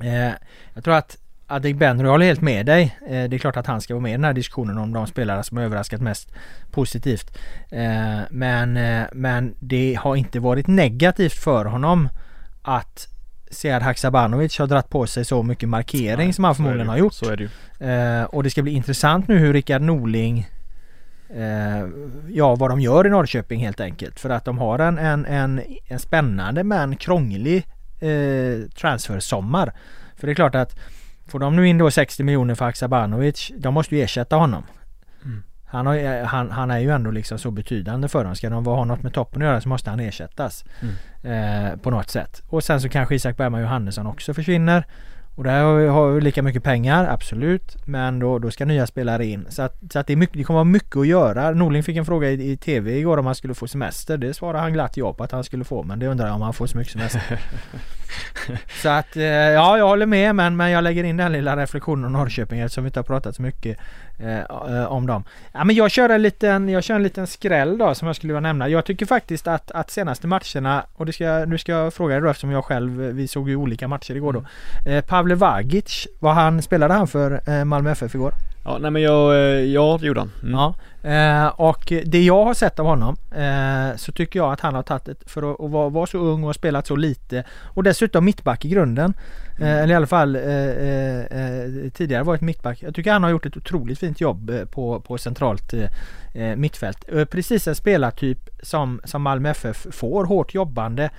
[0.00, 0.32] eh
[0.74, 1.16] jag tror att
[1.48, 2.98] Adegbenro, jag håller helt med dig.
[3.06, 5.06] Eh, det är klart att han ska vara med i den här diskussionen om de
[5.06, 6.32] spelare som har överraskat mest
[6.70, 7.38] positivt.
[7.70, 12.08] Eh, men, eh, men det har inte varit negativt för honom
[12.62, 13.08] att
[13.50, 17.14] Sead Haksabanovic har dratt på sig så mycket markering Nej, som han förmodligen har gjort.
[17.14, 18.24] Så är det ju.
[18.24, 20.48] och det ska bli intressant nu hur Rickard Norling
[22.28, 24.20] Ja vad de gör i Norrköping helt enkelt.
[24.20, 27.66] För att de har en, en, en, en spännande men krånglig
[28.00, 29.72] eh, transfersommar.
[30.16, 30.76] För det är klart att
[31.28, 34.64] Får de nu in då 60 miljoner för Haksabanovic, de måste ju ersätta honom.
[35.24, 35.42] Mm.
[35.76, 38.34] Han, har, han, han, är ju ändå liksom så betydande för dem.
[38.34, 40.64] Ska de ha något med toppen att göra så måste han ersättas.
[40.80, 40.94] Mm.
[41.22, 42.42] Eh, på något sätt.
[42.48, 44.84] Och sen så kanske Isak Bergman Johannesson också försvinner.
[45.36, 47.76] Och där har vi lika mycket pengar, absolut.
[47.86, 49.46] Men då, då ska nya spelare in.
[49.48, 51.50] Så att, så att det, är mycket, det kommer vara mycket att göra.
[51.50, 54.18] Norling fick en fråga i, i TV igår om han skulle få semester.
[54.18, 55.82] Det svarade han glatt ja på att han skulle få.
[55.82, 57.22] Men det undrar jag om han får så mycket semester.
[58.82, 62.04] så att, eh, ja jag håller med men, men jag lägger in den lilla reflektionen
[62.04, 63.78] om Norrköping eftersom vi inte har pratat så mycket
[64.18, 65.24] eh, eh, om dem.
[65.52, 68.32] Ja men jag kör en liten, jag kör en liten skräll då som jag skulle
[68.32, 68.68] vilja nämna.
[68.68, 72.22] Jag tycker faktiskt att, att senaste matcherna, och det ska, nu ska jag fråga dig
[72.22, 74.38] då eftersom jag själv, vi såg ju olika matcher igår då.
[74.38, 74.98] Mm.
[74.98, 78.32] Eh, Pavle Vagic, vad han, spelade han för eh, Malmö FF igår?
[78.64, 80.32] Ja, nej men jag, eh, ja det gjorde han.
[80.42, 80.54] Mm.
[80.54, 80.74] Ja,
[81.06, 84.82] eh, och det jag har sett av honom eh, så tycker jag att han har
[84.82, 87.44] tagit ett, för att, att vara, vara, så ung och spelat så lite
[87.74, 89.14] och dessutom mittback i grunden.
[89.58, 89.78] Mm.
[89.82, 92.82] eller i alla fall eh, eh, eh, tidigare varit mittback.
[92.82, 95.74] Jag tycker han har gjort ett otroligt fint jobb eh, på, på centralt
[96.56, 97.04] mittfält.
[97.30, 100.24] precis en spelartyp som, som Malmö FF får.
[100.24, 101.10] Hårt jobbande,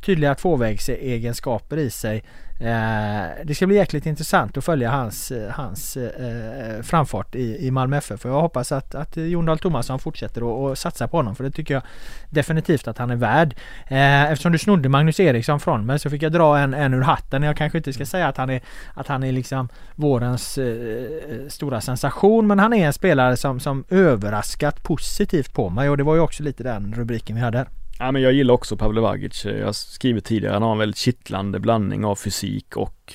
[0.00, 2.24] tydliga tvåvägsegenskaper i sig.
[2.62, 7.96] Eh, det ska bli jäkligt intressant att följa hans, hans eh, framfart i, i Malmö
[7.96, 8.24] FF.
[8.24, 11.74] Jag hoppas att, att Jon Dahl Tomasson fortsätter att satsa på honom för det tycker
[11.74, 11.82] jag
[12.30, 13.54] definitivt att han är värd.
[13.88, 17.42] eftersom du snodde Magnus Eriksson från mig så fick jag dra en, en ur hatten.
[17.42, 18.60] Jag kanske inte ska säga att han är,
[18.94, 23.84] att han är liksom vårens eh, stora sensation men han är en spelare som, som
[23.88, 27.66] överraskat positivt på mig och det var ju också lite den rubriken vi hade.
[27.98, 29.44] Ja, men jag gillar också Pavle Vagic.
[29.44, 33.14] Jag har skrivit tidigare, han har en väldigt kittlande blandning av fysik och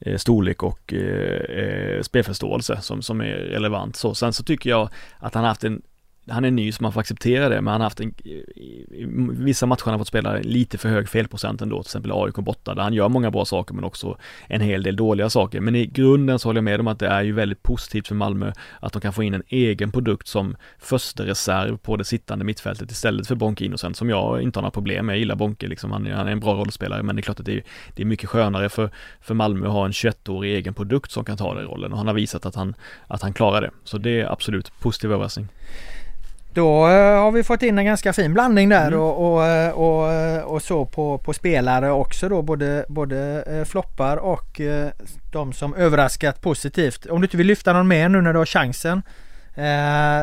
[0.00, 3.96] eh, storlek och eh, eh, spelförståelse som, som är relevant.
[3.96, 5.82] Så, sen så tycker jag att han har haft en
[6.30, 9.66] han är ny så man får acceptera det, men han har haft en, i vissa
[9.66, 12.82] matcher han har fått spela lite för hög felprocent ändå, till exempel AIK borta, där
[12.82, 15.60] han gör många bra saker men också en hel del dåliga saker.
[15.60, 18.14] Men i grunden så håller jag med om att det är ju väldigt positivt för
[18.14, 22.44] Malmö att de kan få in en egen produkt som första reserv på det sittande
[22.44, 25.12] mittfältet istället för Bonke Innocent som jag inte har några problem med.
[25.12, 27.40] Jag gillar Bonke liksom, han är, han är en bra rollspelare, men det är klart
[27.40, 27.62] att det är,
[27.94, 31.36] det är mycket skönare för, för Malmö att ha en 21-årig egen produkt som kan
[31.36, 32.74] ta den rollen och han har visat att han,
[33.06, 33.70] att han klarar det.
[33.84, 35.48] Så det är absolut positiv överraskning.
[36.54, 39.00] Då eh, har vi fått in en ganska fin blandning där mm.
[39.00, 44.16] och, och, eh, och, eh, och, så på, på spelare också då både, både floppar
[44.16, 44.60] och
[45.32, 47.06] de som överraskat positivt.
[47.06, 49.02] Om du inte vill lyfta någon mer nu när du har chansen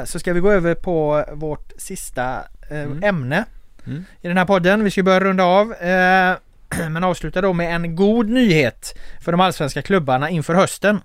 [0.05, 3.03] så ska vi gå över på vårt sista mm.
[3.03, 3.45] ämne
[3.85, 4.05] mm.
[4.21, 4.83] i den här podden.
[4.83, 5.67] Vi ska börja runda av
[6.89, 11.01] men avsluta då med en god nyhet för de allsvenska klubbarna inför hösten.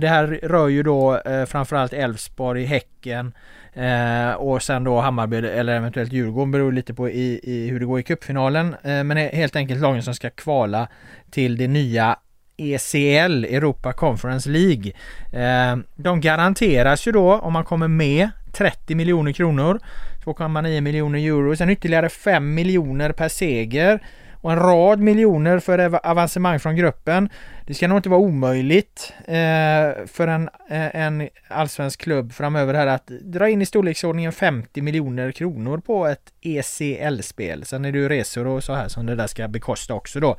[0.00, 3.32] Det här rör ju då framförallt Elfsborg, Häcken,
[3.74, 7.86] Eh, och sen då Hammarby eller eventuellt Djurgården beror lite på i, i hur det
[7.86, 8.74] går i cupfinalen.
[8.82, 10.88] Eh, men helt enkelt lagen som ska kvala
[11.30, 12.16] till det nya
[12.56, 14.92] ECL, Europa Conference League.
[15.32, 19.80] Eh, de garanteras ju då om man kommer med 30 miljoner kronor,
[20.24, 24.00] 2,9 miljoner euro, sen ytterligare 5 miljoner per seger
[24.40, 27.28] och en rad miljoner för avancemang från gruppen.
[27.66, 32.86] Det ska nog inte vara omöjligt eh, för en, eh, en allsvensk klubb framöver här
[32.86, 37.64] att dra in i storleksordningen 50 miljoner kronor på ett ECL-spel.
[37.64, 40.36] Sen är det ju resor och så här som det där ska bekosta också då.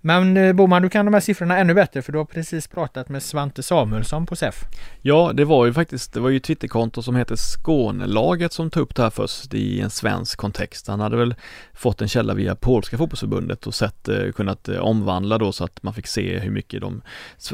[0.00, 3.08] Men eh, Boman, du kan de här siffrorna ännu bättre för du har precis pratat
[3.08, 4.64] med Svante Samuelsson på SEF.
[5.02, 8.94] Ja, det var ju faktiskt, det var ju Twitterkonto som heter Skånelaget som tog upp
[8.94, 10.88] det här först i en svensk kontext.
[10.88, 11.34] Han hade väl
[11.74, 15.82] fått en källa via Polska fotbollsförbundet och sett, eh, kunnat eh, omvandla då så att
[15.82, 17.02] man fick se hur mycket de,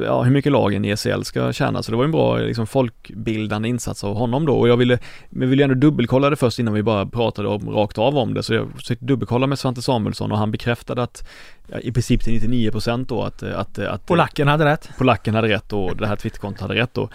[0.01, 1.83] ja, hur mycket lagen i ECL ska tjäna.
[1.83, 4.99] Så det var en bra liksom, folkbildande insats av honom då och jag ville,
[5.31, 8.43] men ville ändå dubbelkolla det först innan vi bara pratade om, rakt av om det.
[8.43, 11.29] Så jag försökte dubbelkolla med Svante Samuelsson och han bekräftade att
[11.67, 14.91] ja, i princip till 99 procent då att, att, att Polacken hade rätt.
[14.99, 17.09] Polacken hade rätt och det här Twitterkontot hade rätt då.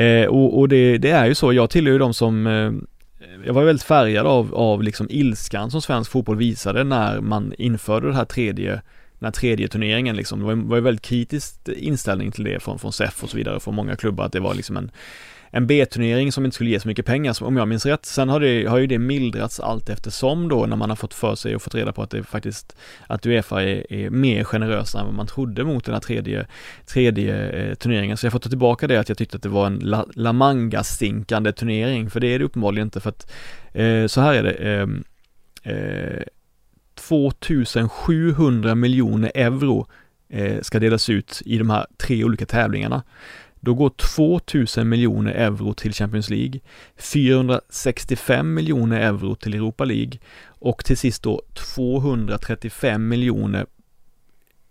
[0.00, 2.72] Eh, och, och det, det, är ju så, jag tillhör ju de som eh,
[3.46, 8.08] jag var väldigt färgad av, av liksom ilskan som svensk fotboll visade när man införde
[8.08, 8.82] det här tredje
[9.18, 10.38] den här tredje turneringen liksom.
[10.38, 13.60] Det var, var ju väldigt kritisk inställning till det från, från SEF och så vidare,
[13.60, 14.90] från många klubbar att det var liksom en
[15.50, 18.06] en B-turnering som inte skulle ge så mycket pengar, om jag minns rätt.
[18.06, 21.34] Sen har, det, har ju det mildrats allt eftersom då när man har fått för
[21.34, 22.76] sig och fått reda på att det faktiskt,
[23.06, 26.46] att Uefa är, är mer generösa än vad man trodde mot den här tredje,
[26.86, 28.16] tredje eh, turneringen.
[28.16, 30.32] Så jag får ta tillbaka det att jag tyckte att det var en La, La
[30.32, 33.32] Manga-stinkande turnering, för det är det uppenbarligen inte för att
[33.72, 34.52] eh, så här är det.
[34.52, 35.04] Ehm,
[35.62, 36.22] eh,
[36.94, 39.86] 2700 miljoner euro
[40.28, 43.02] eh, ska delas ut i de här tre olika tävlingarna.
[43.60, 46.60] Då går 2000 miljoner euro till Champions League,
[46.96, 53.66] 465 miljoner euro till Europa League och till sist då 235 miljoner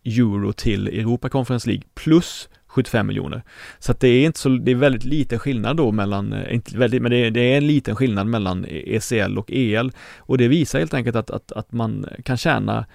[0.03, 3.41] euro till Europa Conference League plus 75 miljoner.
[3.79, 6.77] Så att det är inte så, det är väldigt liten skillnad då mellan, eh, inte
[6.77, 10.47] väldigt, men det är, det är en liten skillnad mellan ECL och EL och det
[10.47, 12.85] visar helt enkelt att, att, att man kan tjäna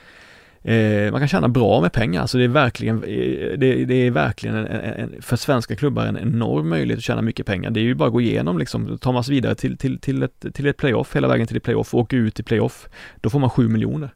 [0.64, 4.10] Eh, man kan tjäna bra med pengar, så det är verkligen, eh, det, det är
[4.10, 7.70] verkligen en, en, för svenska klubbar en enorm möjlighet att tjäna mycket pengar.
[7.70, 10.22] Det är ju bara att gå igenom liksom, tar man sig vidare till, till, till,
[10.22, 12.88] ett, till ett playoff, hela vägen till ett playoff och åker ut i playoff,
[13.20, 14.10] då får man 7 miljoner.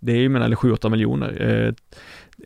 [0.00, 1.36] Det är ju, eller 7-8 miljoner.
[1.40, 1.74] Eh,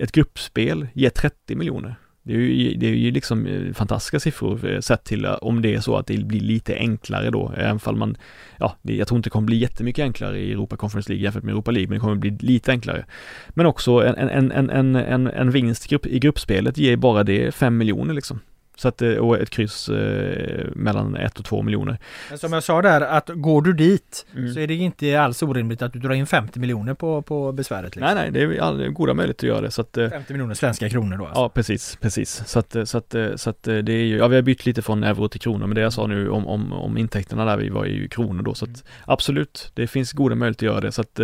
[0.03, 1.95] ett gruppspel ger 30 miljoner.
[2.25, 5.63] Det är ju, det är ju liksom eh, fantastiska siffror eh, sett till eh, om
[5.63, 8.17] det är så att det blir lite enklare då, även fall man,
[8.59, 11.53] ja, jag tror inte det kommer bli jättemycket enklare i Europa Conference League jämfört med
[11.53, 13.05] Europa League, men det kommer bli lite enklare.
[13.49, 17.77] Men också en, en, en, en, en, en vinst i gruppspelet ger bara det 5
[17.77, 18.41] miljoner liksom.
[18.83, 21.99] Så att, eh, och ett kryss eh, mellan 1 och 2 miljoner.
[22.29, 24.55] Men som jag sa där, att går du dit mm.
[24.55, 27.97] så är det inte alls orimligt att du drar in 50 miljoner på, på besväret.
[27.97, 28.15] Liksom.
[28.15, 29.71] Nej, nej, det är goda möjligheter att göra det.
[29.71, 31.25] Så att, 50 eh, miljoner svenska kronor då?
[31.25, 31.41] Alltså.
[31.41, 32.43] Ja, precis, precis.
[32.47, 35.05] Så att, så att, så att det är ju, ja vi har bytt lite från
[35.05, 37.85] euro till kronor, men det jag sa nu om, om, om intäkterna där vi var
[37.85, 38.83] ju kronor då, så att mm.
[39.05, 40.93] absolut, det finns goda möjligheter att göra det.
[40.93, 41.21] Så att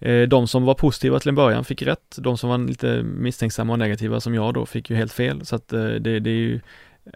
[0.00, 3.72] eh, de som var positiva till en början fick rätt, de som var lite misstänksamma
[3.72, 5.46] och negativa som jag då fick ju helt fel.
[5.46, 6.60] Så att det, det är ju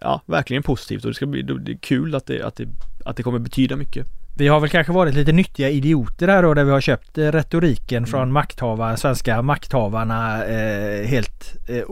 [0.00, 2.68] ja, verkligen positivt och det ska bli det är kul att det, att, det,
[3.04, 4.06] att det kommer betyda mycket.
[4.38, 7.32] Vi har väl kanske varit lite nyttiga idioter här då där vi har köpt eh,
[7.32, 8.10] retoriken mm.
[8.10, 11.82] från makthavare, svenska makthavarna eh, helt eh,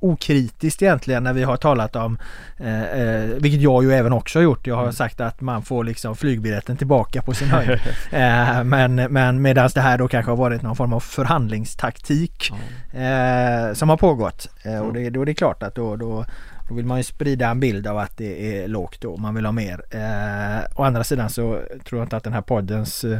[0.00, 2.18] okritiskt egentligen när vi har talat om,
[2.58, 4.66] eh, eh, vilket jag ju även också har gjort.
[4.66, 4.92] Jag har mm.
[4.92, 7.70] sagt att man får liksom flygbiljetten tillbaka på sin höjd.
[8.10, 12.52] eh, men men medan det här då kanske har varit någon form av förhandlingstaktik
[12.94, 13.74] mm.
[13.74, 14.48] som har pågått.
[14.84, 16.24] och det, då är det klart att då, då
[16.70, 19.44] då vill man ju sprida en bild av att det är lågt då, man vill
[19.44, 19.82] ha mer.
[19.90, 23.18] Eh, å andra sidan så tror jag inte att den här poddens eh,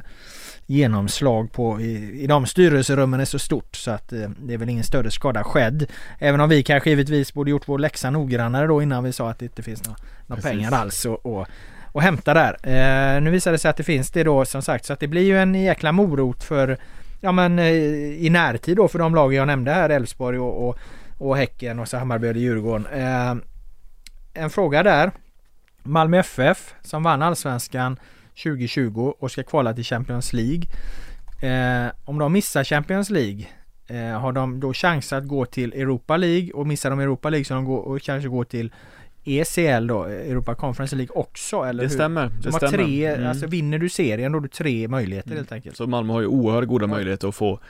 [0.66, 4.68] genomslag på i, i de styrelserummen är så stort så att eh, det är väl
[4.68, 5.86] ingen större skada skedd.
[6.18, 9.38] Även om vi kanske givetvis borde gjort vår läxa noggrannare då innan vi sa att
[9.38, 11.46] det inte finns några, några pengar alls och, och,
[11.92, 12.57] och hämta där.
[12.62, 15.09] Eh, nu visar det sig att det finns det då som sagt så att det
[15.09, 16.78] blir ju en jäkla morot för
[17.20, 17.72] ja men eh,
[18.24, 20.78] i närtid då för de lag jag nämnde här Elfsborg och, och
[21.20, 22.86] och Häcken och så Hammarby och Djurgården.
[22.86, 23.34] Eh,
[24.34, 25.10] en fråga där.
[25.82, 27.96] Malmö FF som vann Allsvenskan
[28.42, 30.62] 2020 och ska kvala till Champions League.
[31.42, 33.46] Eh, om de missar Champions League
[33.86, 37.44] eh, har de då chans att gå till Europa League och missar de Europa League
[37.44, 38.72] så de går, och kanske går till
[39.24, 41.94] ECL då, Europa Conference League också eller Det hur?
[41.94, 42.30] stämmer.
[42.42, 42.84] De har stämmer.
[42.84, 43.28] tre, mm.
[43.28, 45.38] alltså vinner du serien då har du tre möjligheter mm.
[45.38, 45.76] helt enkelt.
[45.76, 47.60] Så Malmö har ju oerhört goda möjligheter att få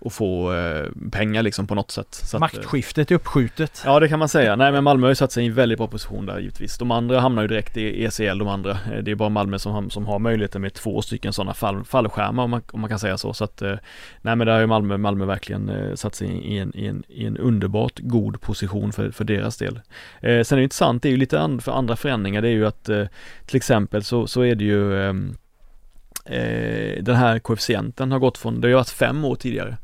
[0.00, 2.14] och få eh, pengar liksom på något sätt.
[2.14, 3.82] Så Maktskiftet är uppskjutet.
[3.84, 4.56] Ja det kan man säga.
[4.56, 6.78] Nej men Malmö har ju satt sig i en väldigt bra position där givetvis.
[6.78, 8.70] De andra hamnar ju direkt i ECL de andra.
[8.70, 12.44] Eh, det är bara Malmö som, som har möjligheten med två stycken sådana fall, fallskärmar
[12.44, 13.32] om man, om man kan säga så.
[13.32, 13.74] Så att eh,
[14.22, 17.02] nej men där har ju Malmö, Malmö verkligen eh, satt sig i en, i, en,
[17.08, 19.80] i en underbart god position för, för deras del.
[20.20, 22.42] Eh, sen är det intressant, det är ju lite and, för andra förändringar.
[22.42, 23.04] Det är ju att eh,
[23.46, 25.36] till exempel så, så är det ju ehm,
[26.24, 29.76] eh, den här koefficienten har gått från, det har ju varit fem år tidigare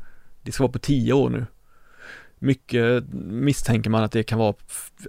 [0.47, 1.45] det ska vara på tio år nu.
[2.39, 4.53] Mycket misstänker man att det kan vara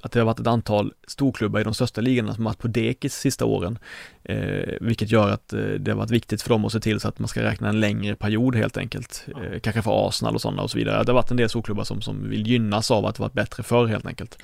[0.03, 2.69] att det har varit ett antal storklubbar i de största ligorna som har varit på
[2.69, 3.79] dekis sista åren.
[4.25, 7.09] Eh, vilket gör att eh, det har varit viktigt för dem att se till så
[7.09, 9.27] att man ska räkna en längre period helt enkelt.
[9.29, 11.05] Eh, kanske för Arsenal och sådana och så vidare.
[11.05, 13.63] Det har varit en del storklubbar som, som vill gynnas av att det varit bättre
[13.63, 14.39] förr helt enkelt.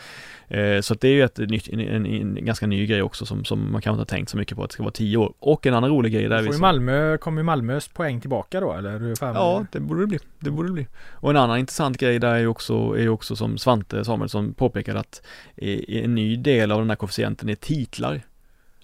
[0.48, 3.72] Eh, så det är ju ett en, en, en, ganska ny grej också som, som
[3.72, 5.34] man kanske inte har tänkt så mycket på att det ska vara tio år.
[5.38, 8.98] Och en annan rolig grej där får vi Malmö, kommer Malmös poäng tillbaka då eller?
[8.98, 10.18] Hur fan ja, det borde det bli.
[10.38, 10.86] Det borde det bli.
[11.10, 15.00] Och en annan intressant grej där är ju också, är också som Svante Samuelsson påpekade
[15.00, 15.22] att
[15.56, 18.20] en ny del av den här koefficienten är titlar.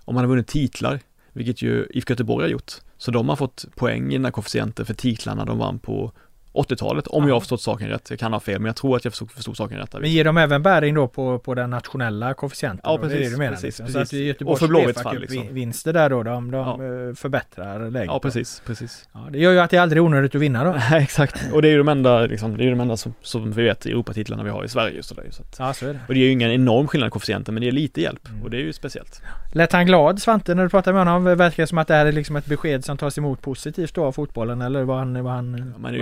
[0.05, 1.01] Om man har vunnit titlar,
[1.33, 2.73] vilket ju IFK Göteborg har gjort.
[2.97, 6.13] Så de har fått poäng i den här koefficienten för titlarna de vann på
[6.53, 7.29] 80-talet, om Ja.
[7.29, 8.11] jag har förstått saken rätt.
[8.11, 9.93] Jag kan ha fel, men jag tror att jag förstod, förstod saken rätt.
[10.01, 12.81] Men ger de även bäring då på, på den nationella koefficienten?
[12.85, 13.03] Ja, då?
[13.03, 13.87] Det är precis, det du menar, precis, liksom.
[13.87, 14.19] Så precis.
[14.21, 15.55] att Göteborgs Och för Blåvitts fall, liksom.
[15.55, 17.09] vinster där då, de, de Ja.
[17.09, 18.07] eh, förbättrar läget.
[18.07, 19.09] Ja, precis, precis.
[19.13, 20.71] Ja, det gör ju att det är aldrig onödigt att vinna då.
[20.91, 21.53] Nej, exakt.
[21.53, 23.63] Och det är ju de enda, liksom, det är ju de enda som, som vi
[23.63, 26.01] vet Europatitlarna vi har i Sverige just där, så att, Ja, så är det.
[26.09, 28.29] Och det är ju ingen enorm skillnad i koefficienten, men det är lite hjälp.
[28.29, 28.43] Mm.
[28.43, 29.23] Och det är ju speciellt.
[29.53, 31.25] Lät han glad Svante när du pratade med honom?
[31.39, 34.05] Verkar det som att det här är liksom ett besked som tas emot positivt då
[34.05, 35.95] av fotbollen eller var han, var han, men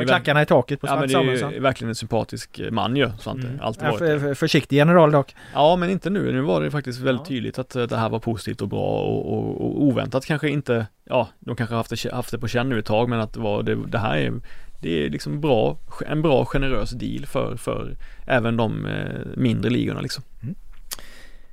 [0.42, 1.52] i taket på Ja Svante Samuelsson?
[1.52, 3.46] ju verkligen en sympatisk man ju, Svante.
[3.46, 3.60] Mm.
[3.60, 5.34] Alltid Ja, för, för, försiktig general dock.
[5.54, 7.28] Ja men inte nu, nu var det faktiskt väldigt Ja.
[7.28, 10.86] tydligt att eh, det här var positivt och bra och, och, och oväntat kanske inte,
[11.04, 13.40] ja de kanske haft det, haft det på känn nu ett tag men att det
[13.40, 14.32] var det, det här är
[14.80, 20.00] det är liksom bra, en bra generös deal för, för även de eh, mindre ligorna
[20.00, 20.24] liksom.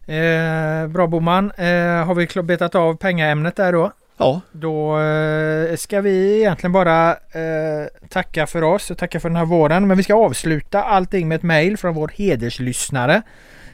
[0.08, 1.52] Eh, bra Boman.
[1.52, 3.92] Eh, har vi betat av pengaämnet där då?
[4.18, 9.36] Ja, Då eh, ska vi egentligen bara eh, tacka för oss och tacka för den
[9.36, 9.88] här våren.
[9.88, 13.22] Men vi ska avsluta allting med ett mejl från vår hederslyssnare.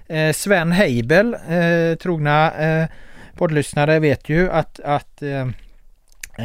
[0.07, 2.87] Eh, Sven Heibel, eh, trogna eh,
[3.37, 5.47] poddlyssnare vet ju att, att, eh,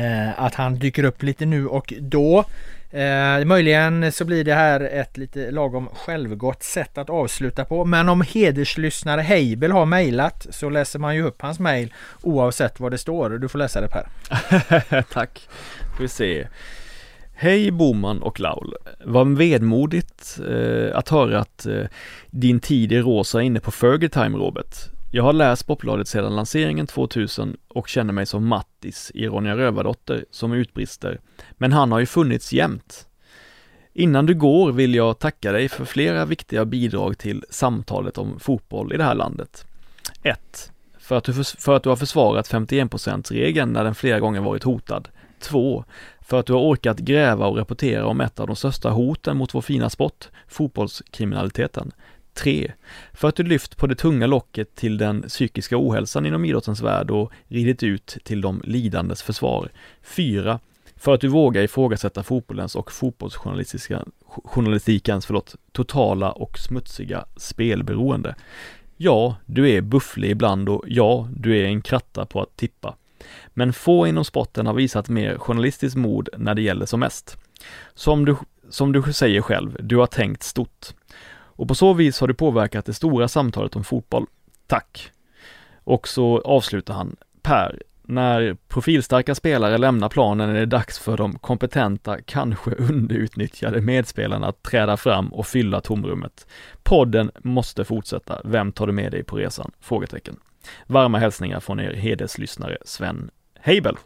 [0.03, 2.44] eh, att han dyker upp lite nu och då.
[2.91, 7.84] Eh, möjligen så blir det här ett lite lagom självgott sätt att avsluta på.
[7.84, 12.91] Men om hederslyssnare Heibel har mejlat så läser man ju upp hans mejl oavsett vad
[12.91, 13.30] det står.
[13.30, 14.09] Du får läsa det Per.
[15.12, 15.49] Tack.
[15.95, 16.47] Ska vi se.
[17.34, 18.74] Hej Boman och Laul.
[19.05, 21.84] Vad vedmodigt eh, att höra att eh,
[22.30, 24.95] din tid i rosa är inne på Fergie-time Robert.
[25.11, 30.24] Jag har läst Popbladet sedan lanseringen 2000 och känner mig som Mattis i Ronja Rövardotter
[30.30, 31.20] som utbrister.
[31.52, 33.07] Men han har ju funnits jämt.
[33.92, 38.92] Innan du går vill jag tacka dig för flera viktiga bidrag till samtalet om fotboll
[38.92, 39.66] i det här landet.
[40.22, 40.72] 1.
[40.98, 45.09] För att du, för att du har försvarat 51%-regeln när den flera gånger varit hotad.
[45.40, 45.84] 2.
[46.20, 49.54] För att du har orkat gräva och rapportera om ett av de största hoten mot
[49.54, 51.92] vår fina sport, fotbollskriminaliteten.
[52.37, 52.72] 3.
[53.12, 57.11] För att du lyft på det tunga locket till den psykiska ohälsan inom idrottens värld
[57.11, 59.68] och ridit ut till de lidandes försvar.
[60.03, 60.61] 4.
[60.97, 68.34] För att du vågar ifrågasätta fotbollens och fotbollsjournalistikens förlåt, totala och smutsiga spelberoende.
[68.97, 72.95] Ja, du är bufflig ibland och ja, du är en kratta på att tippa.
[73.49, 77.39] Men få inom sporten har visat mer journalistiskt mod när det gäller som mest.
[77.95, 78.37] Som du,
[78.68, 80.95] som du säger själv, du har tänkt stort.
[81.57, 84.26] Och på så vis har du påverkat det stora samtalet om fotboll.
[84.66, 85.11] Tack!
[85.84, 91.38] Och så avslutar han, Per, när profilstarka spelare lämnar planen är det dags för de
[91.38, 96.46] kompetenta, kanske underutnyttjade medspelarna att träda fram och fylla tomrummet.
[96.82, 98.40] Podden måste fortsätta.
[98.44, 99.70] Vem tar du med dig på resan?
[99.80, 100.36] Frågetecken.
[100.86, 103.30] Varma hälsningar från er hederslyssnare Sven
[103.61, 103.96] Heibel.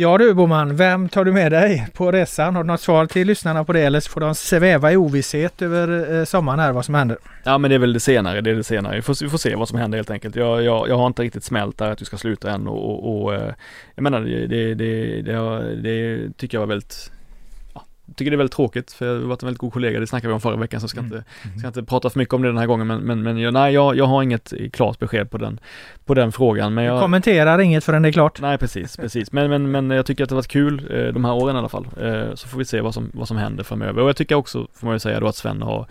[0.00, 2.54] Ja du Boman, vem tar du med dig på resan?
[2.54, 5.62] Har du något svar till lyssnarna på det eller så får de sväva i ovisshet
[5.62, 7.16] över eh, sommaren här vad som händer?
[7.44, 8.96] Ja men det är väl det senare, det är det senare.
[8.96, 10.36] Vi får, vi får se vad som händer helt enkelt.
[10.36, 13.22] Jag, jag, jag har inte riktigt smält där att du ska sluta än och, och,
[13.22, 13.52] och eh,
[13.94, 17.12] jag menar det, det, det, det, det tycker jag var väldigt
[18.16, 20.28] tycker det är väldigt tråkigt för jag har varit en väldigt god kollega, det snackade
[20.28, 21.12] vi om förra veckan så jag ska, Mm.
[21.12, 23.52] inte, ska inte prata för mycket om det den här gången men, men, men jag,
[23.54, 25.60] nej jag, jag har inget klart besked på den,
[26.04, 28.40] på den frågan men Jag jag kommenterar inget förrän det är klart.
[28.40, 29.32] Nej precis, precis.
[29.32, 31.58] Men, men, men jag tycker att det har varit kul eh, de här åren i
[31.58, 31.86] alla fall.
[32.00, 34.02] Eh, så får vi se vad som, vad som händer framöver.
[34.02, 35.86] Och jag tycker också, får man ju säga då, att Sven har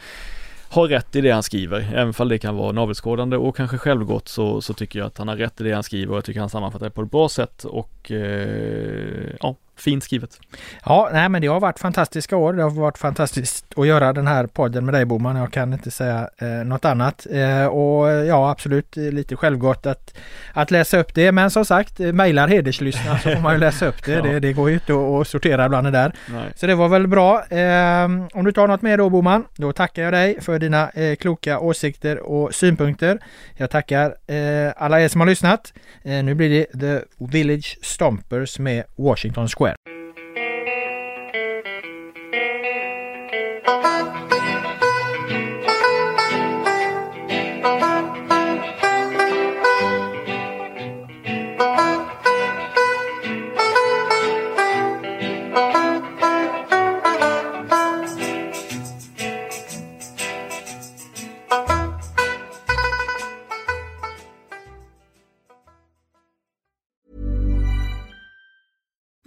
[0.69, 4.27] har rätt i det han skriver, även fall det kan vara navelskådande och kanske självgott
[4.27, 6.39] så, så tycker jag att han har rätt i det han skriver och jag tycker
[6.39, 10.39] han sammanfattar det på ett bra sätt och eh, ja, fint skrivet.
[10.85, 12.53] Ja, nej men det har varit fantastiska år.
[12.53, 15.35] Det har varit fantastiskt att göra den här podden med dig Boman.
[15.35, 17.27] Jag kan inte säga eh, något annat.
[17.31, 20.17] Eh, och ja, absolut eh, lite självgott att,
[20.53, 21.31] att läsa upp det.
[21.31, 24.11] Men som sagt, eh, mejlar hederslyssnare så får man ju läsa upp det.
[24.17, 24.23] Ja.
[24.23, 24.39] det.
[24.39, 26.13] Det går ju inte att, sortera bland det där.
[26.29, 26.51] Nej.
[26.55, 27.45] Så det var väl bra.
[27.45, 31.15] Eh, om du tar något mer då Boman, då tackar jag dig för dina eh,
[31.15, 33.19] kloka åsikter och synpunkter.
[33.55, 35.73] Jag tackar eh, alla er som har lyssnat.
[36.03, 39.66] Eh, nu blir det The Village Stompers med Washington Square.
[39.67, 39.96] Square.